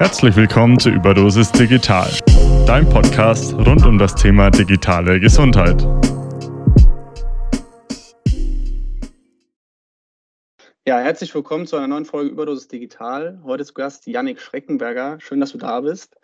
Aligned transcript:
Herzlich 0.00 0.34
willkommen 0.34 0.78
zu 0.78 0.88
Überdosis 0.88 1.52
Digital, 1.52 2.10
dein 2.66 2.88
Podcast 2.88 3.52
rund 3.52 3.84
um 3.84 3.98
das 3.98 4.14
Thema 4.14 4.50
digitale 4.50 5.20
Gesundheit. 5.20 5.82
Ja, 10.86 11.00
herzlich 11.00 11.34
willkommen 11.34 11.66
zu 11.66 11.76
einer 11.76 11.86
neuen 11.86 12.06
Folge 12.06 12.30
Überdosis 12.30 12.66
Digital. 12.68 13.42
Heute 13.44 13.66
zu 13.66 13.74
Gast 13.74 14.06
Yannick 14.06 14.40
Schreckenberger. 14.40 15.20
Schön, 15.20 15.38
dass 15.38 15.52
du 15.52 15.58
da 15.58 15.82
bist. 15.82 16.16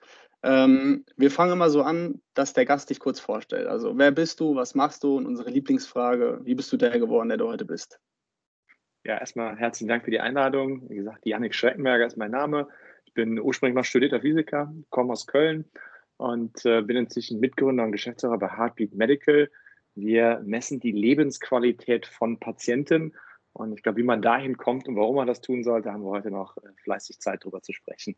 Ähm, 0.42 1.04
wir 1.18 1.30
fangen 1.30 1.52
immer 1.52 1.68
so 1.68 1.82
an, 1.82 2.22
dass 2.32 2.54
der 2.54 2.64
Gast 2.64 2.88
dich 2.88 2.98
kurz 2.98 3.20
vorstellt. 3.20 3.66
Also, 3.66 3.98
wer 3.98 4.10
bist 4.10 4.40
du, 4.40 4.56
was 4.56 4.74
machst 4.74 5.04
du 5.04 5.18
und 5.18 5.26
unsere 5.26 5.50
Lieblingsfrage, 5.50 6.40
wie 6.44 6.54
bist 6.54 6.72
du 6.72 6.78
der 6.78 6.98
geworden, 6.98 7.28
der 7.28 7.36
du 7.36 7.46
heute 7.46 7.66
bist? 7.66 8.00
Ja, 9.04 9.18
erstmal 9.18 9.54
herzlichen 9.58 9.88
Dank 9.88 10.06
für 10.06 10.10
die 10.10 10.20
Einladung. 10.20 10.88
Wie 10.88 10.96
gesagt, 10.96 11.26
Yannick 11.26 11.54
Schreckenberger 11.54 12.06
ist 12.06 12.16
mein 12.16 12.30
Name. 12.30 12.68
Bin 13.16 13.40
ursprünglich 13.40 13.74
mal 13.74 13.82
studierter 13.82 14.20
Physiker, 14.20 14.72
komme 14.90 15.12
aus 15.12 15.26
Köln 15.26 15.64
und 16.18 16.64
äh, 16.64 16.82
bin 16.82 16.96
inzwischen 16.96 17.40
Mitgründer 17.40 17.82
und 17.82 17.92
Geschäftsführer 17.92 18.38
bei 18.38 18.48
Heartbeat 18.48 18.94
Medical. 18.94 19.50
Wir 19.94 20.42
messen 20.44 20.80
die 20.80 20.92
Lebensqualität 20.92 22.06
von 22.06 22.38
Patienten 22.38 23.14
und 23.54 23.72
ich 23.72 23.82
glaube, 23.82 23.98
wie 23.98 24.04
man 24.04 24.20
dahin 24.20 24.58
kommt 24.58 24.86
und 24.86 24.96
warum 24.96 25.16
man 25.16 25.26
das 25.26 25.40
tun 25.40 25.64
sollte, 25.64 25.90
haben 25.90 26.02
wir 26.02 26.10
heute 26.10 26.30
noch 26.30 26.58
äh, 26.58 26.68
fleißig 26.84 27.18
Zeit, 27.20 27.42
darüber 27.42 27.62
zu 27.62 27.72
sprechen. 27.72 28.14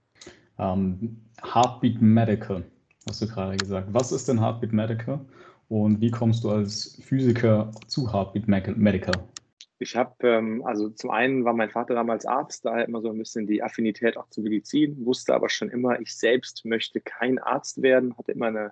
Um, 0.57 0.99
ähm, 1.01 1.21
Heartbeat 1.55 2.03
Medical, 2.03 2.65
hast 3.09 3.23
du 3.23 3.29
gerade 3.29 3.57
gesagt. 3.57 3.87
Was 3.93 4.11
ist 4.11 4.29
denn 4.29 4.41
Heartbeat 4.41 4.73
Medical 4.73 5.21
und 5.69 6.01
wie 6.01 6.11
kommst 6.11 6.43
du 6.43 6.51
als 6.51 7.01
Physiker 7.05 7.71
zu 7.87 8.13
Heartbeat 8.13 8.49
Medical? 8.49 9.15
Ich 9.81 9.95
habe, 9.97 10.15
ähm, 10.27 10.65
also 10.65 10.91
zum 10.91 11.11
einen 11.11 11.45
war 11.45 11.53
mein 11.53 11.71
Vater 11.71 11.95
damals 11.95 12.27
Arzt, 12.27 12.65
daher 12.65 12.87
immer 12.87 13.01
so 13.01 13.11
ein 13.11 13.19
bisschen 13.19 13.47
die 13.47 13.63
Affinität 13.63 14.17
auch 14.17 14.29
zur 14.29 14.43
Medizin, 14.43 15.05
wusste 15.07 15.35
aber 15.35 15.49
schon 15.49 15.71
immer, 15.71 16.01
ich 16.01 16.17
selbst 16.17 16.65
möchte 16.65 17.01
kein 17.01 17.39
Arzt 17.39 17.81
werden, 17.81 18.17
hatte 18.19 18.33
immer 18.33 18.47
ein 18.47 18.71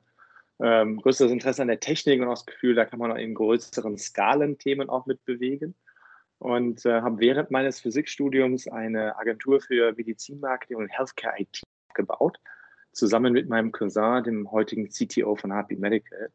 ähm, 0.59 1.01
größeres 1.01 1.31
Interesse 1.31 1.63
an 1.63 1.69
der 1.69 1.81
Technik 1.81 2.21
und 2.21 2.27
auch 2.27 2.35
das 2.35 2.47
Gefühl, 2.47 2.75
da 2.75 2.85
kann 2.85 2.99
man 2.99 3.13
auch 3.13 3.17
in 3.17 3.35
größeren 3.35 3.99
Skalen 3.99 4.59
Themen 4.59 4.89
auch 4.89 5.07
mit 5.07 5.25
bewegen 5.25 5.75
und 6.39 6.85
äh, 6.85 7.01
habe 7.03 7.21
während 7.21 7.51
meines 7.51 7.81
Physikstudiums 7.81 8.69
eine 8.69 9.17
Agentur 9.19 9.61
für 9.61 9.93
Medizinmarketing 9.93 10.77
und 10.77 10.89
Healthcare 10.89 11.35
IT 11.39 11.63
gebaut, 11.95 12.39
zusammen 12.93 13.33
mit 13.33 13.49
meinem 13.49 13.73
Cousin, 13.73 14.25
dem 14.25 14.51
heutigen 14.51 14.89
CTO 14.89 15.37
von 15.37 15.53
HP 15.53 15.77
Medical. 15.77 16.31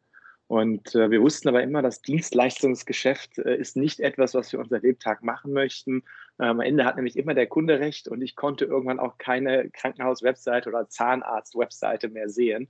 Und 0.52 0.94
äh, 0.94 1.10
wir 1.10 1.22
wussten 1.22 1.48
aber 1.48 1.62
immer, 1.62 1.80
das 1.80 2.02
Dienstleistungsgeschäft 2.02 3.38
äh, 3.38 3.56
ist 3.56 3.74
nicht 3.74 4.00
etwas, 4.00 4.34
was 4.34 4.52
wir 4.52 4.60
unser 4.60 4.80
Lebtag 4.80 5.22
machen 5.22 5.54
möchten. 5.54 6.02
Ähm, 6.38 6.50
am 6.50 6.60
Ende 6.60 6.84
hat 6.84 6.96
nämlich 6.96 7.16
immer 7.16 7.32
der 7.32 7.46
Kunde 7.46 7.80
recht 7.80 8.06
und 8.06 8.20
ich 8.20 8.36
konnte 8.36 8.66
irgendwann 8.66 9.00
auch 9.00 9.16
keine 9.16 9.70
Krankenhaus-Webseite 9.70 10.68
oder 10.68 10.90
Zahnarzt-Webseite 10.90 12.10
mehr 12.10 12.28
sehen. 12.28 12.68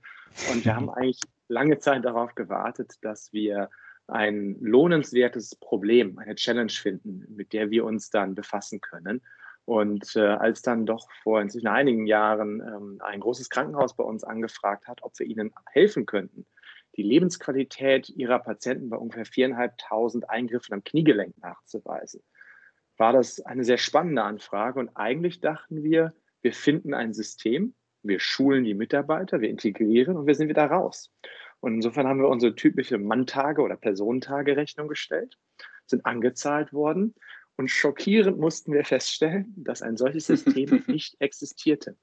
Und 0.49 0.63
wir 0.63 0.77
haben 0.77 0.89
eigentlich 0.93 1.19
lange 1.49 1.77
Zeit 1.77 2.05
darauf 2.05 2.35
gewartet, 2.35 2.93
dass 3.01 3.33
wir 3.33 3.69
ein 4.07 4.55
lohnenswertes 4.61 5.57
Problem, 5.57 6.17
eine 6.19 6.35
Challenge 6.35 6.71
finden, 6.71 7.25
mit 7.35 7.51
der 7.51 7.69
wir 7.69 7.83
uns 7.83 8.09
dann 8.09 8.33
befassen 8.33 8.79
können. 8.79 9.21
Und 9.65 10.15
äh, 10.15 10.21
als 10.21 10.61
dann 10.61 10.85
doch 10.85 11.09
vor 11.21 11.41
inzwischen 11.41 11.67
einigen 11.67 12.05
Jahren 12.05 12.61
ähm, 12.61 13.01
ein 13.03 13.19
großes 13.19 13.49
Krankenhaus 13.49 13.93
bei 13.93 14.05
uns 14.05 14.23
angefragt 14.23 14.87
hat, 14.87 15.03
ob 15.03 15.19
wir 15.19 15.27
ihnen 15.27 15.53
helfen 15.73 16.05
könnten, 16.05 16.45
die 16.95 17.03
Lebensqualität 17.03 18.09
ihrer 18.09 18.39
Patienten 18.39 18.89
bei 18.89 18.97
ungefähr 18.97 19.25
viereinhalbtausend 19.25 20.29
Eingriffen 20.29 20.73
am 20.73 20.83
Kniegelenk 20.83 21.37
nachzuweisen, 21.39 22.21
war 22.97 23.13
das 23.13 23.41
eine 23.41 23.63
sehr 23.63 23.77
spannende 23.77 24.23
Anfrage. 24.23 24.79
Und 24.79 24.89
eigentlich 24.95 25.39
dachten 25.39 25.83
wir, 25.83 26.13
wir 26.41 26.53
finden 26.53 26.93
ein 26.93 27.13
System, 27.13 27.73
wir 28.03 28.19
schulen 28.19 28.63
die 28.63 28.73
Mitarbeiter, 28.73 29.41
wir 29.41 29.49
integrieren 29.49 30.17
und 30.17 30.27
wir 30.27 30.35
sind 30.35 30.49
wieder 30.49 30.65
raus. 30.65 31.11
Und 31.61 31.75
insofern 31.75 32.07
haben 32.07 32.19
wir 32.19 32.27
unsere 32.27 32.55
typische 32.55 32.97
Manntage- 32.97 33.61
oder 33.61 33.77
Personentage-Rechnung 33.77 34.89
gestellt, 34.89 35.37
sind 35.85 36.05
angezahlt 36.05 36.73
worden 36.73 37.15
und 37.55 37.69
schockierend 37.69 38.37
mussten 38.37 38.73
wir 38.73 38.83
feststellen, 38.83 39.53
dass 39.55 39.81
ein 39.81 39.95
solches 39.95 40.27
System 40.27 40.83
nicht 40.87 41.15
existierte. 41.19 41.97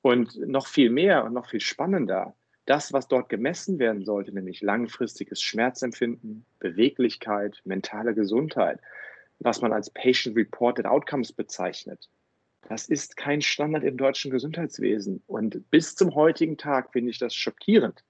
Und 0.00 0.36
noch 0.36 0.66
viel 0.66 0.90
mehr 0.90 1.24
und 1.24 1.32
noch 1.32 1.48
viel 1.48 1.60
spannender, 1.60 2.36
das, 2.66 2.92
was 2.92 3.08
dort 3.08 3.28
gemessen 3.28 3.78
werden 3.78 4.04
sollte, 4.04 4.32
nämlich 4.32 4.62
langfristiges 4.62 5.42
Schmerzempfinden, 5.42 6.46
Beweglichkeit, 6.58 7.60
mentale 7.64 8.14
Gesundheit, 8.14 8.80
was 9.38 9.60
man 9.60 9.72
als 9.72 9.90
Patient-Reported 9.90 10.86
Outcomes 10.86 11.32
bezeichnet, 11.32 12.08
das 12.68 12.88
ist 12.88 13.16
kein 13.16 13.42
Standard 13.42 13.84
im 13.84 13.96
deutschen 13.96 14.30
Gesundheitswesen. 14.30 15.22
Und 15.26 15.70
bis 15.70 15.94
zum 15.94 16.14
heutigen 16.14 16.56
Tag 16.56 16.92
finde 16.92 17.10
ich 17.10 17.18
das 17.18 17.34
schockierend, 17.34 18.04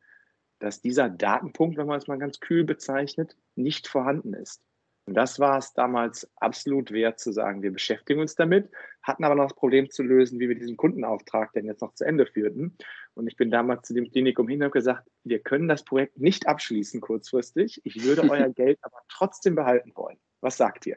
dass 0.61 0.81
dieser 0.81 1.09
Datenpunkt, 1.09 1.77
wenn 1.77 1.87
man 1.87 1.99
es 1.99 2.07
mal 2.07 2.19
ganz 2.19 2.41
kühl 2.41 2.65
bezeichnet, 2.65 3.37
nicht 3.57 3.89
vorhanden 3.89 4.33
ist. 4.35 4.63
Und 5.07 5.15
das 5.15 5.39
war 5.39 5.59
es 5.59 5.75
damals 5.75 6.31
absolut 6.37 6.91
wert 6.91 7.19
zu 7.19 7.31
sagen, 7.33 7.63
wir 7.63 7.73
beschäftigen 7.73 8.21
uns 8.21 8.37
damit, 8.37 8.71
hatten 9.03 9.25
aber 9.25 9.35
noch 9.35 9.45
das 9.45 9.55
Problem 9.55 9.91
zu 9.91 10.03
lösen, 10.03 10.41
wie 10.41 10.49
wir 10.49 10.55
diesen 10.55 10.79
Kundenauftrag 10.79 11.53
denn 11.53 11.67
jetzt 11.67 11.83
noch 11.83 11.93
zu 11.93 12.05
Ende 12.05 12.25
führten. 12.25 12.79
Und 13.15 13.29
ich 13.29 13.37
bin 13.37 13.51
damals 13.51 13.87
zu 13.87 13.95
dem 13.95 14.11
Klinikum 14.11 14.49
hin 14.49 14.63
und 14.63 14.73
gesagt, 14.73 15.09
wir 15.23 15.39
können 15.39 15.69
das 15.69 15.85
Projekt 15.85 16.19
nicht 16.19 16.47
abschließen 16.47 17.01
kurzfristig. 17.01 17.81
Ich 17.85 18.03
würde 18.05 18.23
euer 18.31 18.49
Geld 18.51 18.79
aber 18.83 18.99
trotzdem 19.09 19.55
behalten 19.55 19.93
wollen. 19.95 20.19
Was 20.41 20.57
sagt 20.57 20.87
ihr? 20.87 20.97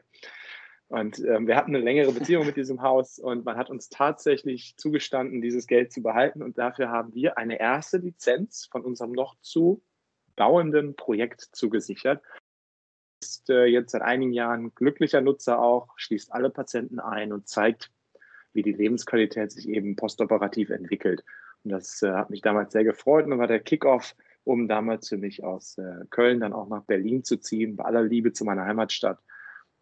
Und 0.88 1.18
ähm, 1.20 1.46
wir 1.46 1.56
hatten 1.56 1.74
eine 1.74 1.84
längere 1.84 2.12
Beziehung 2.12 2.46
mit 2.46 2.56
diesem 2.56 2.80
Haus 2.80 3.18
und 3.18 3.44
man 3.44 3.56
hat 3.58 3.68
uns 3.68 3.90
tatsächlich 3.90 4.74
zugestanden, 4.78 5.42
dieses 5.42 5.66
Geld 5.66 5.92
zu 5.92 6.02
behalten. 6.02 6.42
Und 6.42 6.56
dafür 6.56 6.88
haben 6.88 7.14
wir 7.14 7.36
eine 7.36 7.60
erste 7.60 7.98
Lizenz 7.98 8.66
von 8.70 8.82
unserem 8.82 9.12
noch 9.12 9.36
zu 9.42 9.82
bauenden 10.34 10.96
Projekt 10.96 11.42
zugesichert. 11.52 12.22
Ist 13.22 13.50
äh, 13.50 13.66
jetzt 13.66 13.92
seit 13.92 14.02
einigen 14.02 14.32
Jahren 14.32 14.74
glücklicher 14.74 15.20
Nutzer 15.20 15.60
auch, 15.60 15.92
schließt 15.96 16.32
alle 16.32 16.48
Patienten 16.48 17.00
ein 17.00 17.32
und 17.34 17.48
zeigt, 17.48 17.90
wie 18.54 18.62
die 18.62 18.72
Lebensqualität 18.72 19.52
sich 19.52 19.68
eben 19.68 19.94
postoperativ 19.94 20.70
entwickelt. 20.70 21.22
Und 21.64 21.72
das 21.72 22.02
äh, 22.02 22.12
hat 22.12 22.30
mich 22.30 22.40
damals 22.40 22.72
sehr 22.72 22.84
gefreut 22.84 23.26
und 23.26 23.38
war 23.38 23.46
der 23.46 23.60
Kickoff, 23.60 24.14
um 24.44 24.68
damals 24.68 25.08
für 25.08 25.18
mich 25.18 25.44
aus 25.44 25.78
äh, 25.78 26.04
Köln 26.10 26.40
dann 26.40 26.52
auch 26.52 26.68
nach 26.68 26.84
Berlin 26.84 27.24
zu 27.24 27.36
ziehen, 27.38 27.76
bei 27.76 27.84
aller 27.84 28.02
Liebe 28.02 28.32
zu 28.32 28.44
meiner 28.44 28.64
Heimatstadt 28.64 29.18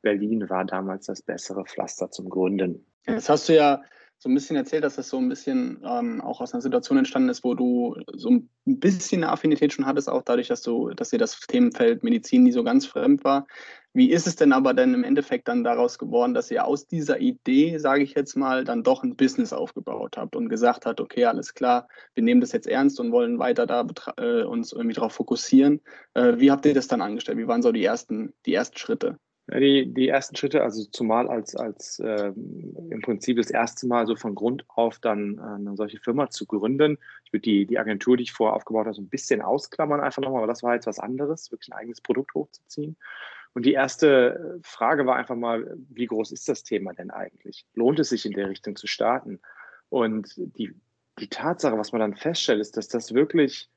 Berlin 0.02 0.48
war 0.48 0.64
damals 0.64 1.06
das 1.06 1.20
bessere 1.20 1.64
Pflaster 1.64 2.10
zum 2.12 2.28
Gründen. 2.28 2.86
Jetzt 3.06 3.28
hast 3.28 3.48
du 3.48 3.54
ja 3.56 3.82
so 4.18 4.28
ein 4.28 4.34
bisschen 4.34 4.56
erzählt, 4.56 4.82
dass 4.82 4.96
das 4.96 5.08
so 5.08 5.18
ein 5.18 5.28
bisschen 5.28 5.82
ähm, 5.84 6.20
auch 6.20 6.40
aus 6.40 6.54
einer 6.54 6.62
Situation 6.62 6.98
entstanden 6.98 7.28
ist, 7.28 7.44
wo 7.44 7.54
du 7.54 7.96
so 8.14 8.30
ein 8.30 8.48
bisschen 8.64 9.22
eine 9.22 9.32
Affinität 9.32 9.72
schon 9.72 9.86
hattest, 9.86 10.08
auch 10.08 10.22
dadurch, 10.22 10.48
dass 10.48 10.62
du, 10.62 10.90
dass 10.90 11.10
dir 11.10 11.18
das 11.18 11.38
Themenfeld 11.40 12.02
Medizin 12.02 12.44
nie 12.44 12.52
so 12.52 12.64
ganz 12.64 12.86
fremd 12.86 13.24
war. 13.24 13.46
Wie 13.92 14.10
ist 14.10 14.26
es 14.26 14.36
denn 14.36 14.52
aber 14.52 14.74
dann 14.74 14.94
im 14.94 15.04
Endeffekt 15.04 15.48
dann 15.48 15.64
daraus 15.64 15.98
geworden, 15.98 16.34
dass 16.34 16.50
ihr 16.50 16.66
aus 16.66 16.86
dieser 16.86 17.18
Idee, 17.18 17.78
sage 17.78 18.02
ich 18.02 18.14
jetzt 18.14 18.36
mal, 18.36 18.64
dann 18.64 18.82
doch 18.82 19.02
ein 19.02 19.16
Business 19.16 19.52
aufgebaut 19.52 20.16
habt 20.18 20.36
und 20.36 20.48
gesagt 20.48 20.86
habt, 20.86 21.00
okay, 21.00 21.24
alles 21.24 21.54
klar, 21.54 21.88
wir 22.14 22.22
nehmen 22.22 22.40
das 22.40 22.52
jetzt 22.52 22.66
ernst 22.66 23.00
und 23.00 23.12
wollen 23.12 23.38
weiter 23.38 23.66
da 23.66 23.86
äh, 24.18 24.42
uns 24.44 24.72
irgendwie 24.72 24.94
darauf 24.94 25.14
fokussieren. 25.14 25.80
Äh, 26.14 26.38
wie 26.38 26.50
habt 26.50 26.66
ihr 26.66 26.74
das 26.74 26.88
dann 26.88 27.00
angestellt? 27.00 27.38
Wie 27.38 27.48
waren 27.48 27.62
so 27.62 27.72
die 27.72 27.84
ersten, 27.84 28.34
die 28.44 28.54
ersten 28.54 28.76
Schritte? 28.76 29.18
Die, 29.48 29.94
die 29.94 30.08
ersten 30.08 30.34
Schritte, 30.34 30.64
also 30.64 30.84
zumal 30.86 31.28
als, 31.28 31.54
als 31.54 32.00
äh, 32.00 32.32
im 32.34 33.00
Prinzip 33.02 33.36
das 33.36 33.50
erste 33.50 33.86
Mal 33.86 34.06
so 34.06 34.16
von 34.16 34.34
Grund 34.34 34.64
auf 34.68 34.98
dann 34.98 35.38
äh, 35.38 35.40
eine 35.40 35.76
solche 35.76 36.00
Firma 36.00 36.30
zu 36.30 36.46
gründen. 36.46 36.98
Ich 37.24 37.32
würde 37.32 37.42
die, 37.42 37.64
die 37.64 37.78
Agentur, 37.78 38.16
die 38.16 38.24
ich 38.24 38.32
vorher 38.32 38.56
aufgebaut 38.56 38.86
habe, 38.86 38.94
so 38.94 39.02
ein 39.02 39.08
bisschen 39.08 39.42
ausklammern 39.42 40.00
einfach 40.00 40.20
nochmal, 40.20 40.38
aber 40.38 40.48
das 40.48 40.64
war 40.64 40.74
jetzt 40.74 40.88
was 40.88 40.98
anderes, 40.98 41.52
wirklich 41.52 41.68
ein 41.68 41.78
eigenes 41.78 42.00
Produkt 42.00 42.34
hochzuziehen. 42.34 42.96
Und 43.54 43.64
die 43.64 43.72
erste 43.72 44.58
Frage 44.62 45.06
war 45.06 45.16
einfach 45.16 45.36
mal, 45.36 45.78
wie 45.90 46.06
groß 46.06 46.32
ist 46.32 46.48
das 46.48 46.64
Thema 46.64 46.92
denn 46.92 47.10
eigentlich? 47.10 47.64
Lohnt 47.74 48.00
es 48.00 48.08
sich 48.08 48.26
in 48.26 48.32
der 48.32 48.50
Richtung 48.50 48.74
zu 48.74 48.88
starten? 48.88 49.40
Und 49.88 50.34
die, 50.36 50.74
die 51.20 51.28
Tatsache, 51.28 51.78
was 51.78 51.92
man 51.92 52.00
dann 52.00 52.16
feststellt, 52.16 52.60
ist, 52.60 52.76
dass 52.76 52.88
das 52.88 53.14
wirklich 53.14 53.70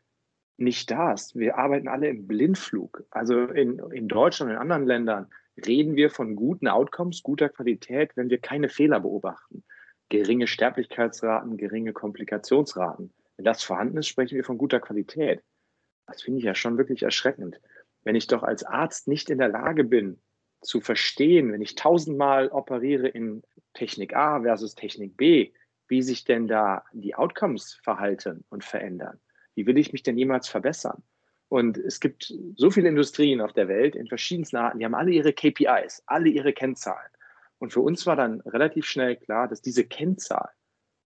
nicht 0.58 0.92
da 0.92 1.14
ist. 1.14 1.38
Wir 1.38 1.58
arbeiten 1.58 1.88
alle 1.88 2.10
im 2.10 2.28
Blindflug. 2.28 3.06
Also 3.10 3.46
in, 3.46 3.80
in 3.94 4.08
Deutschland 4.08 4.50
und 4.50 4.56
in 4.56 4.62
anderen 4.62 4.86
Ländern 4.86 5.28
reden 5.68 5.96
wir 5.96 6.10
von 6.10 6.36
guten 6.36 6.68
Outcomes, 6.68 7.24
guter 7.24 7.50
Qualität, 7.50 8.16
wenn 8.16 8.30
wir 8.30 8.40
keine 8.40 8.70
Fehler 8.70 9.00
beobachten. 9.00 9.64
Geringe 10.10 10.48
Sterblichkeitsraten, 10.48 11.58
geringe 11.58 11.94
Komplikationsraten. 11.94 13.14
Wenn 13.38 13.46
das 13.46 13.64
vorhanden 13.64 13.98
ist, 13.98 14.08
sprechen 14.08 14.36
wir 14.36 14.44
von 14.44 14.58
guter 14.58 14.80
Qualität. 14.80 15.42
Das 16.08 16.24
finde 16.24 16.40
ich 16.40 16.46
ja 16.46 16.56
schon 16.56 16.78
wirklich 16.78 17.04
erschreckend. 17.04 17.62
Wenn 18.04 18.16
ich 18.16 18.28
doch 18.28 18.44
als 18.44 18.64
Arzt 18.64 19.08
nicht 19.08 19.30
in 19.30 19.38
der 19.38 19.50
Lage 19.50 19.84
bin, 19.84 20.20
zu 20.62 20.82
verstehen, 20.82 21.52
wenn 21.52 21.62
ich 21.62 21.76
tausendmal 21.76 22.50
operiere 22.50 23.08
in 23.08 23.44
Technik 23.74 24.16
A 24.16 24.42
versus 24.42 24.76
Technik 24.76 25.16
B, 25.16 25.54
wie 25.88 26.02
sich 26.02 26.26
denn 26.26 26.48
da 26.48 26.84
die 26.92 27.16
Outcomes 27.16 27.80
verhalten 27.84 28.44
und 28.50 28.64
verändern. 28.64 29.20
Wie 29.56 29.66
will 29.66 29.78
ich 29.78 29.94
mich 29.94 30.04
denn 30.04 30.18
jemals 30.18 30.48
verbessern? 30.48 31.04
Und 31.50 31.78
es 31.78 32.00
gibt 32.00 32.34
so 32.56 32.72
viele 32.72 32.90
Industrien 32.90 33.42
auf 33.42 33.54
der 33.54 33.68
Welt 33.68 33.96
in 33.96 34.08
verschiedensten 34.08 34.58
Arten, 34.58 34.80
die 34.80 34.86
haben 34.86 34.96
alle 34.96 35.12
ihre 35.12 35.34
KPIs, 35.34 36.04
alle 36.06 36.30
ihre 36.30 36.54
Kennzahlen. 36.54 37.10
Und 37.58 37.74
für 37.74 37.82
uns 37.82 38.06
war 38.06 38.16
dann 38.16 38.42
relativ 38.42 38.86
schnell 38.86 39.16
klar, 39.18 39.48
dass 39.48 39.62
diese 39.62 39.84
Kennzahl 39.84 40.50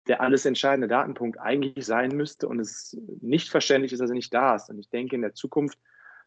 der 0.09 0.21
alles 0.21 0.45
entscheidende 0.45 0.87
Datenpunkt 0.87 1.39
eigentlich 1.39 1.85
sein 1.85 2.09
müsste 2.09 2.47
und 2.47 2.59
es 2.59 2.97
nicht 3.21 3.49
verständlich 3.49 3.93
ist, 3.93 3.99
dass 3.99 4.09
er 4.09 4.15
nicht 4.15 4.33
da 4.33 4.55
ist. 4.55 4.69
Und 4.69 4.79
ich 4.79 4.89
denke, 4.89 5.15
in 5.15 5.21
der 5.21 5.35
Zukunft 5.35 5.77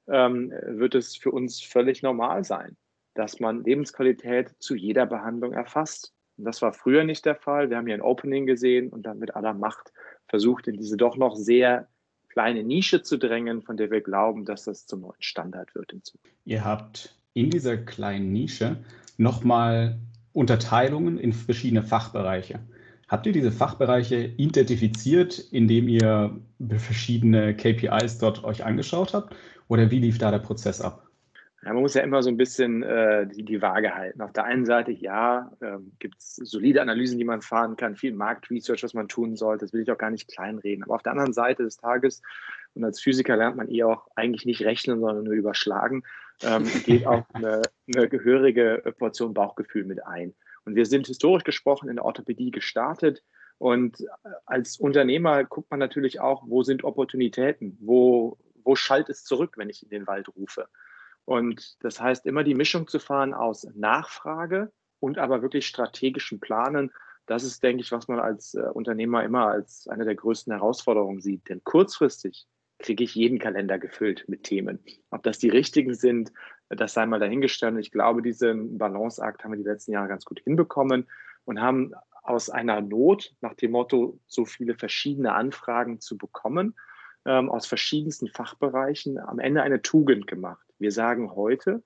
ähm, 0.09 0.53
wird 0.67 0.95
es 0.95 1.17
für 1.17 1.33
uns 1.33 1.61
völlig 1.61 2.01
normal 2.03 2.45
sein, 2.45 2.77
dass 3.15 3.41
man 3.41 3.65
Lebensqualität 3.65 4.55
zu 4.61 4.77
jeder 4.77 5.05
Behandlung 5.05 5.53
erfasst. 5.53 6.15
Und 6.39 6.45
das 6.45 6.63
war 6.63 6.73
früher 6.73 7.03
nicht 7.03 7.27
der 7.27 7.35
Fall. 7.35 7.71
Wir 7.71 7.77
haben 7.77 7.87
hier 7.87 7.97
ein 7.97 8.03
Opening 8.03 8.47
gesehen 8.47 8.89
und 8.89 9.03
dann 9.03 9.19
mit 9.19 9.35
aller 9.35 9.53
Macht 9.53 9.93
versucht, 10.29 10.69
in 10.69 10.77
diese 10.77 10.97
doch 10.97 11.17
noch 11.17 11.35
sehr 11.35 11.89
kleine 12.33 12.65
Nische 12.65 13.03
zu 13.03 13.19
drängen, 13.19 13.63
von 13.63 13.77
der 13.77 13.91
wir 13.91 14.01
glauben, 14.01 14.45
dass 14.45 14.65
das 14.65 14.87
zum 14.87 15.03
neuen 15.03 15.21
Standard 15.21 15.75
wird 15.75 15.93
in 15.93 16.03
Zukunft. 16.03 16.35
Ihr 16.45 16.65
habt 16.65 17.15
in 17.35 17.51
dieser 17.51 17.77
kleinen 17.77 18.33
Nische 18.33 18.79
nochmal 19.19 19.99
Unterteilungen 20.33 21.19
in 21.19 21.35
verschiedene 21.35 21.83
Fachbereiche. 21.83 22.61
Habt 23.07 23.27
ihr 23.27 23.33
diese 23.33 23.53
Fachbereiche 23.53 24.17
identifiziert, 24.17 25.39
indem 25.39 25.89
ihr 25.89 26.41
verschiedene 26.79 27.55
KPIs 27.55 28.17
dort 28.19 28.43
euch 28.45 28.65
angeschaut 28.65 29.13
habt? 29.13 29.37
Oder 29.69 29.91
wie 29.91 29.99
lief 29.99 30.17
da 30.17 30.31
der 30.31 30.39
Prozess 30.39 30.81
ab? 30.81 31.07
Ja, 31.65 31.73
man 31.73 31.83
muss 31.83 31.95
ja 31.95 32.03
immer 32.03 32.23
so 32.25 32.29
ein 32.29 32.37
bisschen 32.37 32.83
äh, 32.83 33.25
die, 33.29 33.45
die 33.45 33.63
Waage 33.63 33.95
halten. 33.95 34.21
Auf 34.21 34.33
der 34.33 34.45
einen 34.45 34.67
Seite, 34.67 34.91
ja, 34.91 35.53
ähm, 35.63 35.93
gibt 36.01 36.19
es 36.19 36.35
solide 36.35 36.83
Analysen, 36.83 37.19
die 37.19 37.25
man 37.25 37.41
fahren 37.41 37.77
kann, 37.77 37.95
viel 37.95 38.13
Marktresearch, 38.13 38.83
was 38.83 38.95
man 38.95 39.07
tun 39.07 39.37
sollte. 39.37 39.65
Das 39.65 39.73
will 39.73 39.83
ich 39.83 39.93
auch 39.93 39.99
gar 39.99 40.11
nicht 40.11 40.29
kleinreden. 40.29 40.83
Aber 40.83 40.97
auf 40.97 41.05
der 41.05 41.13
anderen 41.13 41.33
Seite 41.33 41.63
des 41.63 41.77
Tages, 41.77 42.21
und 42.75 42.83
als 42.83 43.01
Physiker 43.01 43.37
lernt 43.37 43.57
man 43.57 43.69
eher 43.69 43.87
auch 43.87 44.09
eigentlich 44.17 44.45
nicht 44.45 44.63
rechnen, 44.63 44.99
sondern 44.99 45.23
nur 45.23 45.35
überschlagen, 45.35 46.03
ähm, 46.43 46.65
geht 46.85 47.07
auch 47.07 47.25
eine, 47.33 47.63
eine 47.95 48.09
gehörige 48.09 48.83
Portion 48.99 49.33
Bauchgefühl 49.33 49.85
mit 49.85 50.05
ein. 50.05 50.35
Und 50.65 50.75
wir 50.75 50.87
sind 50.87 51.07
historisch 51.07 51.45
gesprochen 51.45 51.89
in 51.89 51.97
der 51.97 52.05
Orthopädie 52.05 52.51
gestartet. 52.51 53.23
Und 53.59 54.05
als 54.47 54.79
Unternehmer 54.79 55.45
guckt 55.45 55.71
man 55.71 55.79
natürlich 55.79 56.19
auch, 56.19 56.43
wo 56.47 56.65
sind 56.65 56.83
Opportunitäten, 56.83 57.79
wo, 57.81 58.37
wo 58.65 58.75
schallt 58.75 59.09
es 59.09 59.23
zurück, 59.23 59.55
wenn 59.57 59.71
ich 59.71 59.85
in 59.85 59.91
den 59.91 60.09
Wald 60.09 60.29
rufe. 60.37 60.67
Und 61.25 61.83
das 61.85 62.01
heißt, 62.01 62.27
immer 62.27 62.45
die 62.45 62.55
Mischung 62.55 62.89
zu 62.89 62.99
fahren 62.99 63.35
aus 63.35 63.67
Nachfrage 63.75 64.73
und 65.01 65.19
aber 65.19 65.43
wirklich 65.43 65.67
strategischen 65.67 66.41
Planen. 66.41 66.93
Das 67.27 67.45
ist, 67.45 67.63
denke 67.63 67.83
ich, 67.83 67.93
was 67.93 68.09
man 68.09 68.19
als 68.19 68.55
äh, 68.55 68.63
Unternehmer 68.73 69.23
immer 69.23 69.47
als 69.47 69.87
eine 69.89 70.05
der 70.05 70.17
größten 70.17 70.53
Herausforderungen 70.53 71.21
sieht. 71.21 71.49
Denn 71.49 71.63
kurzfristig 71.65 72.47
kriege 72.79 73.05
ich 73.05 73.15
jeden 73.15 73.39
Kalender 73.39 73.79
gefüllt 73.79 74.25
mit 74.29 74.43
Themen. 74.43 74.81
Ob 75.11 75.23
das 75.23 75.39
die 75.39 75.49
richtigen 75.49 75.95
sind, 75.95 76.33
das 76.69 76.95
sei 76.95 77.07
mal 77.07 77.21
dahingestellt. 77.21 77.75
Und 77.75 77.81
ich 77.81 77.93
glaube, 77.93 78.23
diesen 78.23 78.77
Balanceakt 78.77 79.45
haben 79.45 79.53
wir 79.53 79.59
die 79.59 79.69
letzten 79.69 79.93
Jahre 79.93 80.09
ganz 80.09 80.25
gut 80.25 80.41
hinbekommen 80.41 81.09
und 81.45 81.61
haben 81.61 81.93
aus 82.23 82.51
einer 82.51 82.81
Not 82.81 83.35
nach 83.41 83.55
dem 83.55 83.73
Motto, 83.73 84.19
so 84.27 84.45
viele 84.45 84.75
verschiedene 84.75 85.35
Anfragen 85.35 86.01
zu 86.01 86.17
bekommen, 86.17 86.75
ähm, 87.25 87.51
aus 87.51 87.67
verschiedensten 87.67 88.29
Fachbereichen 88.29 89.19
am 89.19 89.39
Ende 89.39 89.63
eine 89.63 89.83
Tugend 89.83 90.27
gemacht. 90.27 90.67
Wir 90.83 90.91
sagen 90.91 91.37
heute, 91.37 91.81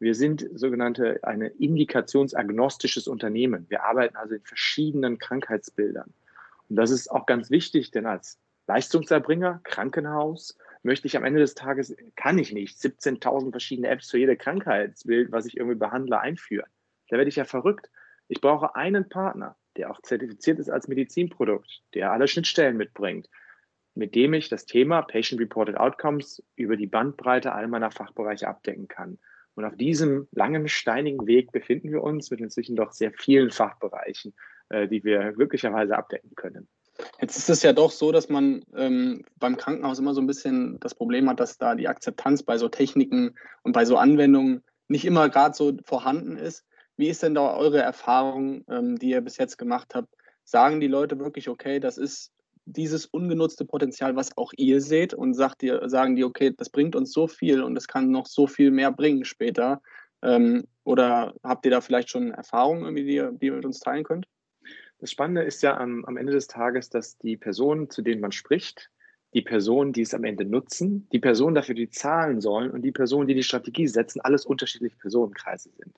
wir 0.00 0.16
sind 0.16 0.44
sogenannte 0.54 1.20
eine 1.22 1.46
indikationsagnostisches 1.46 3.06
Unternehmen. 3.06 3.66
Wir 3.68 3.84
arbeiten 3.84 4.16
also 4.16 4.34
in 4.34 4.42
verschiedenen 4.42 5.18
Krankheitsbildern. 5.18 6.12
Und 6.68 6.76
das 6.76 6.90
ist 6.90 7.12
auch 7.12 7.26
ganz 7.26 7.50
wichtig, 7.50 7.92
denn 7.92 8.06
als 8.06 8.40
Leistungserbringer, 8.66 9.60
Krankenhaus, 9.62 10.58
möchte 10.82 11.06
ich 11.06 11.16
am 11.16 11.22
Ende 11.22 11.38
des 11.38 11.54
Tages, 11.54 11.94
kann 12.16 12.40
ich 12.40 12.52
nicht 12.52 12.76
17.000 12.76 13.52
verschiedene 13.52 13.86
Apps 13.86 14.10
für 14.10 14.18
jede 14.18 14.36
Krankheitsbild, 14.36 15.30
was 15.30 15.46
ich 15.46 15.56
irgendwie 15.56 15.78
behandle, 15.78 16.18
einführen. 16.18 16.68
Da 17.08 17.18
werde 17.18 17.28
ich 17.28 17.36
ja 17.36 17.44
verrückt. 17.44 17.88
Ich 18.26 18.40
brauche 18.40 18.74
einen 18.74 19.08
Partner, 19.08 19.54
der 19.76 19.92
auch 19.92 20.02
zertifiziert 20.02 20.58
ist 20.58 20.70
als 20.70 20.88
Medizinprodukt, 20.88 21.82
der 21.94 22.10
alle 22.10 22.26
Schnittstellen 22.26 22.76
mitbringt, 22.76 23.28
mit 23.94 24.14
dem 24.14 24.34
ich 24.34 24.48
das 24.48 24.66
Thema 24.66 25.02
Patient-Reported 25.02 25.76
Outcomes 25.76 26.42
über 26.56 26.76
die 26.76 26.86
Bandbreite 26.86 27.52
all 27.52 27.68
meiner 27.68 27.90
Fachbereiche 27.90 28.48
abdecken 28.48 28.88
kann. 28.88 29.18
Und 29.54 29.64
auf 29.64 29.76
diesem 29.76 30.28
langen, 30.32 30.68
steinigen 30.68 31.26
Weg 31.26 31.52
befinden 31.52 31.90
wir 31.90 32.02
uns 32.02 32.30
mit 32.30 32.40
inzwischen 32.40 32.76
doch 32.76 32.92
sehr 32.92 33.12
vielen 33.12 33.50
Fachbereichen, 33.50 34.34
äh, 34.68 34.88
die 34.88 35.04
wir 35.04 35.32
glücklicherweise 35.32 35.96
abdecken 35.96 36.34
können. 36.36 36.68
Jetzt 37.20 37.36
ist 37.36 37.50
es 37.50 37.62
ja 37.62 37.72
doch 37.72 37.90
so, 37.90 38.12
dass 38.12 38.28
man 38.28 38.62
ähm, 38.74 39.24
beim 39.38 39.56
Krankenhaus 39.56 39.98
immer 39.98 40.14
so 40.14 40.20
ein 40.20 40.26
bisschen 40.26 40.78
das 40.80 40.94
Problem 40.94 41.28
hat, 41.28 41.40
dass 41.40 41.58
da 41.58 41.74
die 41.74 41.88
Akzeptanz 41.88 42.42
bei 42.42 42.58
so 42.58 42.68
Techniken 42.68 43.34
und 43.62 43.72
bei 43.72 43.84
so 43.84 43.96
Anwendungen 43.96 44.62
nicht 44.88 45.04
immer 45.04 45.28
gerade 45.28 45.54
so 45.54 45.76
vorhanden 45.84 46.36
ist. 46.36 46.64
Wie 46.96 47.08
ist 47.08 47.22
denn 47.22 47.34
da 47.34 47.56
eure 47.56 47.80
Erfahrung, 47.80 48.64
ähm, 48.68 48.98
die 48.98 49.10
ihr 49.10 49.20
bis 49.20 49.38
jetzt 49.38 49.56
gemacht 49.56 49.94
habt? 49.94 50.14
Sagen 50.44 50.80
die 50.80 50.88
Leute 50.88 51.18
wirklich, 51.18 51.48
okay, 51.48 51.80
das 51.80 51.96
ist 51.96 52.32
dieses 52.66 53.06
ungenutzte 53.06 53.64
Potenzial, 53.64 54.16
was 54.16 54.36
auch 54.36 54.52
ihr 54.56 54.80
seht, 54.80 55.14
und 55.14 55.34
sagt 55.34 55.62
ihr, 55.62 55.88
sagen 55.88 56.16
die, 56.16 56.24
okay, 56.24 56.52
das 56.56 56.70
bringt 56.70 56.94
uns 56.94 57.12
so 57.12 57.26
viel 57.26 57.62
und 57.62 57.76
es 57.76 57.88
kann 57.88 58.10
noch 58.10 58.26
so 58.26 58.46
viel 58.46 58.70
mehr 58.70 58.92
bringen 58.92 59.24
später? 59.24 59.82
Ähm, 60.22 60.64
oder 60.84 61.34
habt 61.42 61.64
ihr 61.64 61.70
da 61.70 61.80
vielleicht 61.80 62.10
schon 62.10 62.32
Erfahrungen, 62.32 62.94
die, 62.94 63.02
ihr, 63.02 63.32
die 63.32 63.46
ihr 63.46 63.52
mit 63.52 63.64
uns 63.64 63.80
teilen 63.80 64.04
könnt? 64.04 64.26
Das 64.98 65.10
Spannende 65.10 65.42
ist 65.42 65.62
ja 65.62 65.78
am, 65.78 66.04
am 66.04 66.16
Ende 66.16 66.32
des 66.32 66.46
Tages, 66.46 66.90
dass 66.90 67.16
die 67.18 67.36
Personen, 67.36 67.88
zu 67.88 68.02
denen 68.02 68.20
man 68.20 68.32
spricht, 68.32 68.90
die 69.32 69.42
Personen, 69.42 69.92
die 69.92 70.02
es 70.02 70.12
am 70.12 70.24
Ende 70.24 70.44
nutzen, 70.44 71.08
die 71.12 71.20
Personen 71.20 71.54
dafür, 71.54 71.74
die 71.74 71.88
zahlen 71.88 72.40
sollen 72.40 72.70
und 72.70 72.82
die 72.82 72.92
Personen, 72.92 73.28
die 73.28 73.34
die 73.34 73.42
Strategie 73.42 73.86
setzen, 73.86 74.20
alles 74.20 74.44
unterschiedliche 74.44 74.96
Personenkreise 74.96 75.70
sind. 75.76 75.96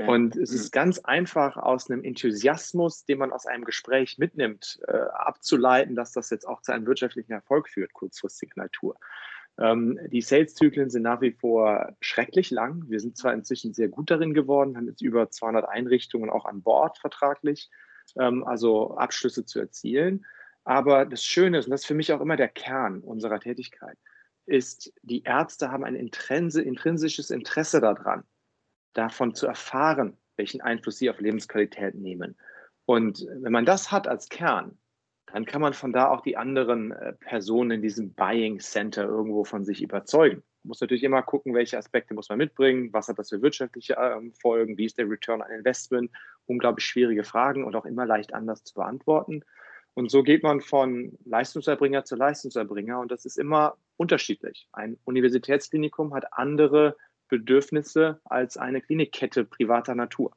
Okay. 0.00 0.10
Und 0.10 0.36
es 0.36 0.50
ist 0.52 0.72
mhm. 0.72 0.78
ganz 0.78 0.98
einfach 1.00 1.56
aus 1.58 1.90
einem 1.90 2.04
Enthusiasmus, 2.04 3.04
den 3.04 3.18
man 3.18 3.32
aus 3.32 3.46
einem 3.46 3.64
Gespräch 3.64 4.16
mitnimmt, 4.16 4.80
äh, 4.88 4.92
abzuleiten, 4.92 5.94
dass 5.94 6.12
das 6.12 6.30
jetzt 6.30 6.48
auch 6.48 6.62
zu 6.62 6.72
einem 6.72 6.86
wirtschaftlichen 6.86 7.32
Erfolg 7.32 7.68
führt, 7.68 7.92
kurzfristiger 7.92 8.62
Natur. 8.62 8.96
Ähm, 9.58 9.98
die 10.10 10.22
Sales-Zyklen 10.22 10.88
sind 10.88 11.02
nach 11.02 11.20
wie 11.20 11.32
vor 11.32 11.94
schrecklich 12.00 12.50
lang. 12.50 12.84
Wir 12.88 12.98
sind 12.98 13.18
zwar 13.18 13.34
inzwischen 13.34 13.74
sehr 13.74 13.88
gut 13.88 14.10
darin 14.10 14.32
geworden, 14.32 14.76
haben 14.76 14.86
jetzt 14.86 15.02
über 15.02 15.30
200 15.30 15.68
Einrichtungen 15.68 16.30
auch 16.30 16.46
an 16.46 16.62
Bord 16.62 16.96
vertraglich 16.98 17.70
ähm, 18.18 18.42
also 18.44 18.96
Abschlüsse 18.96 19.44
zu 19.44 19.60
erzielen. 19.60 20.24
Aber 20.64 21.04
das 21.04 21.22
Schöne 21.22 21.58
ist, 21.58 21.66
und 21.66 21.72
das 21.72 21.82
ist 21.82 21.86
für 21.86 21.94
mich 21.94 22.12
auch 22.12 22.22
immer 22.22 22.36
der 22.36 22.48
Kern 22.48 23.00
unserer 23.00 23.38
Tätigkeit, 23.38 23.98
ist, 24.46 24.92
die 25.02 25.24
Ärzte 25.24 25.70
haben 25.70 25.84
ein 25.84 25.94
intrinsisches 25.94 27.30
Interesse 27.30 27.80
daran, 27.82 28.24
davon 28.92 29.34
zu 29.34 29.46
erfahren, 29.46 30.16
welchen 30.36 30.60
Einfluss 30.60 30.98
sie 30.98 31.10
auf 31.10 31.20
Lebensqualität 31.20 31.94
nehmen. 31.94 32.36
Und 32.86 33.26
wenn 33.40 33.52
man 33.52 33.66
das 33.66 33.92
hat 33.92 34.08
als 34.08 34.28
Kern, 34.28 34.78
dann 35.32 35.44
kann 35.44 35.60
man 35.60 35.74
von 35.74 35.92
da 35.92 36.08
auch 36.08 36.22
die 36.22 36.36
anderen 36.36 36.92
äh, 36.92 37.12
Personen 37.12 37.70
in 37.70 37.82
diesem 37.82 38.14
Buying 38.14 38.58
Center 38.58 39.04
irgendwo 39.04 39.44
von 39.44 39.64
sich 39.64 39.82
überzeugen. 39.82 40.42
Man 40.62 40.68
muss 40.68 40.80
natürlich 40.80 41.04
immer 41.04 41.22
gucken, 41.22 41.54
welche 41.54 41.78
Aspekte 41.78 42.14
muss 42.14 42.28
man 42.28 42.38
mitbringen, 42.38 42.92
was 42.92 43.08
hat 43.08 43.18
das 43.18 43.28
für 43.28 43.40
wirtschaftliche 43.40 43.94
ähm, 43.94 44.32
Folgen, 44.32 44.76
wie 44.76 44.86
ist 44.86 44.98
der 44.98 45.08
Return 45.08 45.40
on 45.40 45.50
Investment, 45.50 46.10
unglaublich 46.46 46.84
schwierige 46.84 47.24
Fragen 47.24 47.64
und 47.64 47.76
auch 47.76 47.86
immer 47.86 48.06
leicht 48.06 48.34
anders 48.34 48.64
zu 48.64 48.74
beantworten. 48.74 49.42
Und 49.94 50.10
so 50.10 50.22
geht 50.22 50.42
man 50.42 50.60
von 50.60 51.16
Leistungserbringer 51.24 52.04
zu 52.04 52.16
Leistungserbringer 52.16 53.00
und 53.00 53.10
das 53.10 53.24
ist 53.24 53.38
immer 53.38 53.76
unterschiedlich. 53.96 54.68
Ein 54.72 54.98
Universitätsklinikum 55.04 56.14
hat 56.14 56.32
andere 56.32 56.96
Bedürfnisse 57.30 58.20
als 58.24 58.56
eine 58.56 58.80
Klinikkette 58.80 59.44
privater 59.44 59.94
Natur. 59.94 60.32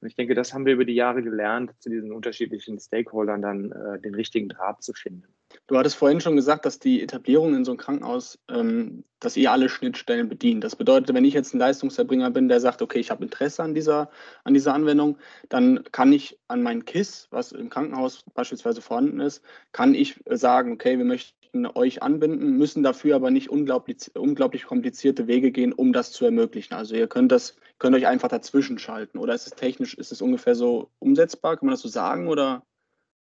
Und 0.00 0.08
ich 0.08 0.14
denke, 0.14 0.34
das 0.34 0.52
haben 0.52 0.66
wir 0.66 0.74
über 0.74 0.84
die 0.84 0.94
Jahre 0.94 1.22
gelernt, 1.22 1.72
zu 1.78 1.88
diesen 1.88 2.12
unterschiedlichen 2.12 2.78
Stakeholdern 2.78 3.40
dann 3.42 3.72
äh, 3.72 3.98
den 3.98 4.14
richtigen 4.14 4.48
Draht 4.48 4.82
zu 4.82 4.92
finden. 4.92 5.24
Du 5.66 5.78
hattest 5.78 5.96
vorhin 5.96 6.20
schon 6.20 6.36
gesagt, 6.36 6.66
dass 6.66 6.78
die 6.78 7.02
Etablierung 7.02 7.54
in 7.54 7.64
so 7.64 7.72
einem 7.72 7.78
Krankenhaus, 7.78 8.38
ähm, 8.50 9.04
dass 9.20 9.36
ihr 9.36 9.50
alle 9.50 9.68
Schnittstellen 9.68 10.28
bedient. 10.28 10.64
Das 10.64 10.76
bedeutet, 10.76 11.14
wenn 11.14 11.24
ich 11.24 11.34
jetzt 11.34 11.54
ein 11.54 11.58
Leistungserbringer 11.58 12.30
bin, 12.30 12.48
der 12.48 12.60
sagt, 12.60 12.82
okay, 12.82 12.98
ich 12.98 13.10
habe 13.10 13.24
Interesse 13.24 13.62
an 13.62 13.74
dieser, 13.74 14.10
an 14.44 14.54
dieser 14.54 14.74
Anwendung, 14.74 15.18
dann 15.48 15.82
kann 15.92 16.12
ich 16.12 16.38
an 16.48 16.62
mein 16.62 16.84
KISS, 16.84 17.28
was 17.30 17.52
im 17.52 17.70
Krankenhaus 17.70 18.22
beispielsweise 18.34 18.82
vorhanden 18.82 19.20
ist, 19.20 19.42
kann 19.72 19.94
ich 19.94 20.20
sagen, 20.28 20.72
okay, 20.72 20.98
wir 20.98 21.04
möchten 21.04 21.35
euch 21.74 22.02
anbinden, 22.02 22.56
müssen 22.56 22.82
dafür 22.82 23.16
aber 23.16 23.30
nicht 23.30 23.50
unglaublich, 23.50 24.14
unglaublich 24.14 24.64
komplizierte 24.64 25.26
Wege 25.26 25.50
gehen, 25.50 25.72
um 25.72 25.92
das 25.92 26.12
zu 26.12 26.24
ermöglichen. 26.24 26.74
Also 26.74 26.94
ihr 26.94 27.06
könnt 27.06 27.32
das, 27.32 27.56
könnt 27.78 27.96
euch 27.96 28.06
einfach 28.06 28.28
dazwischen 28.28 28.78
schalten. 28.78 29.18
Oder 29.18 29.34
ist 29.34 29.46
es 29.46 29.54
technisch, 29.54 29.94
ist 29.94 30.12
es 30.12 30.22
ungefähr 30.22 30.54
so 30.54 30.90
umsetzbar? 30.98 31.56
Kann 31.56 31.66
man 31.66 31.74
das 31.74 31.82
so 31.82 31.88
sagen? 31.88 32.28
Oder? 32.28 32.64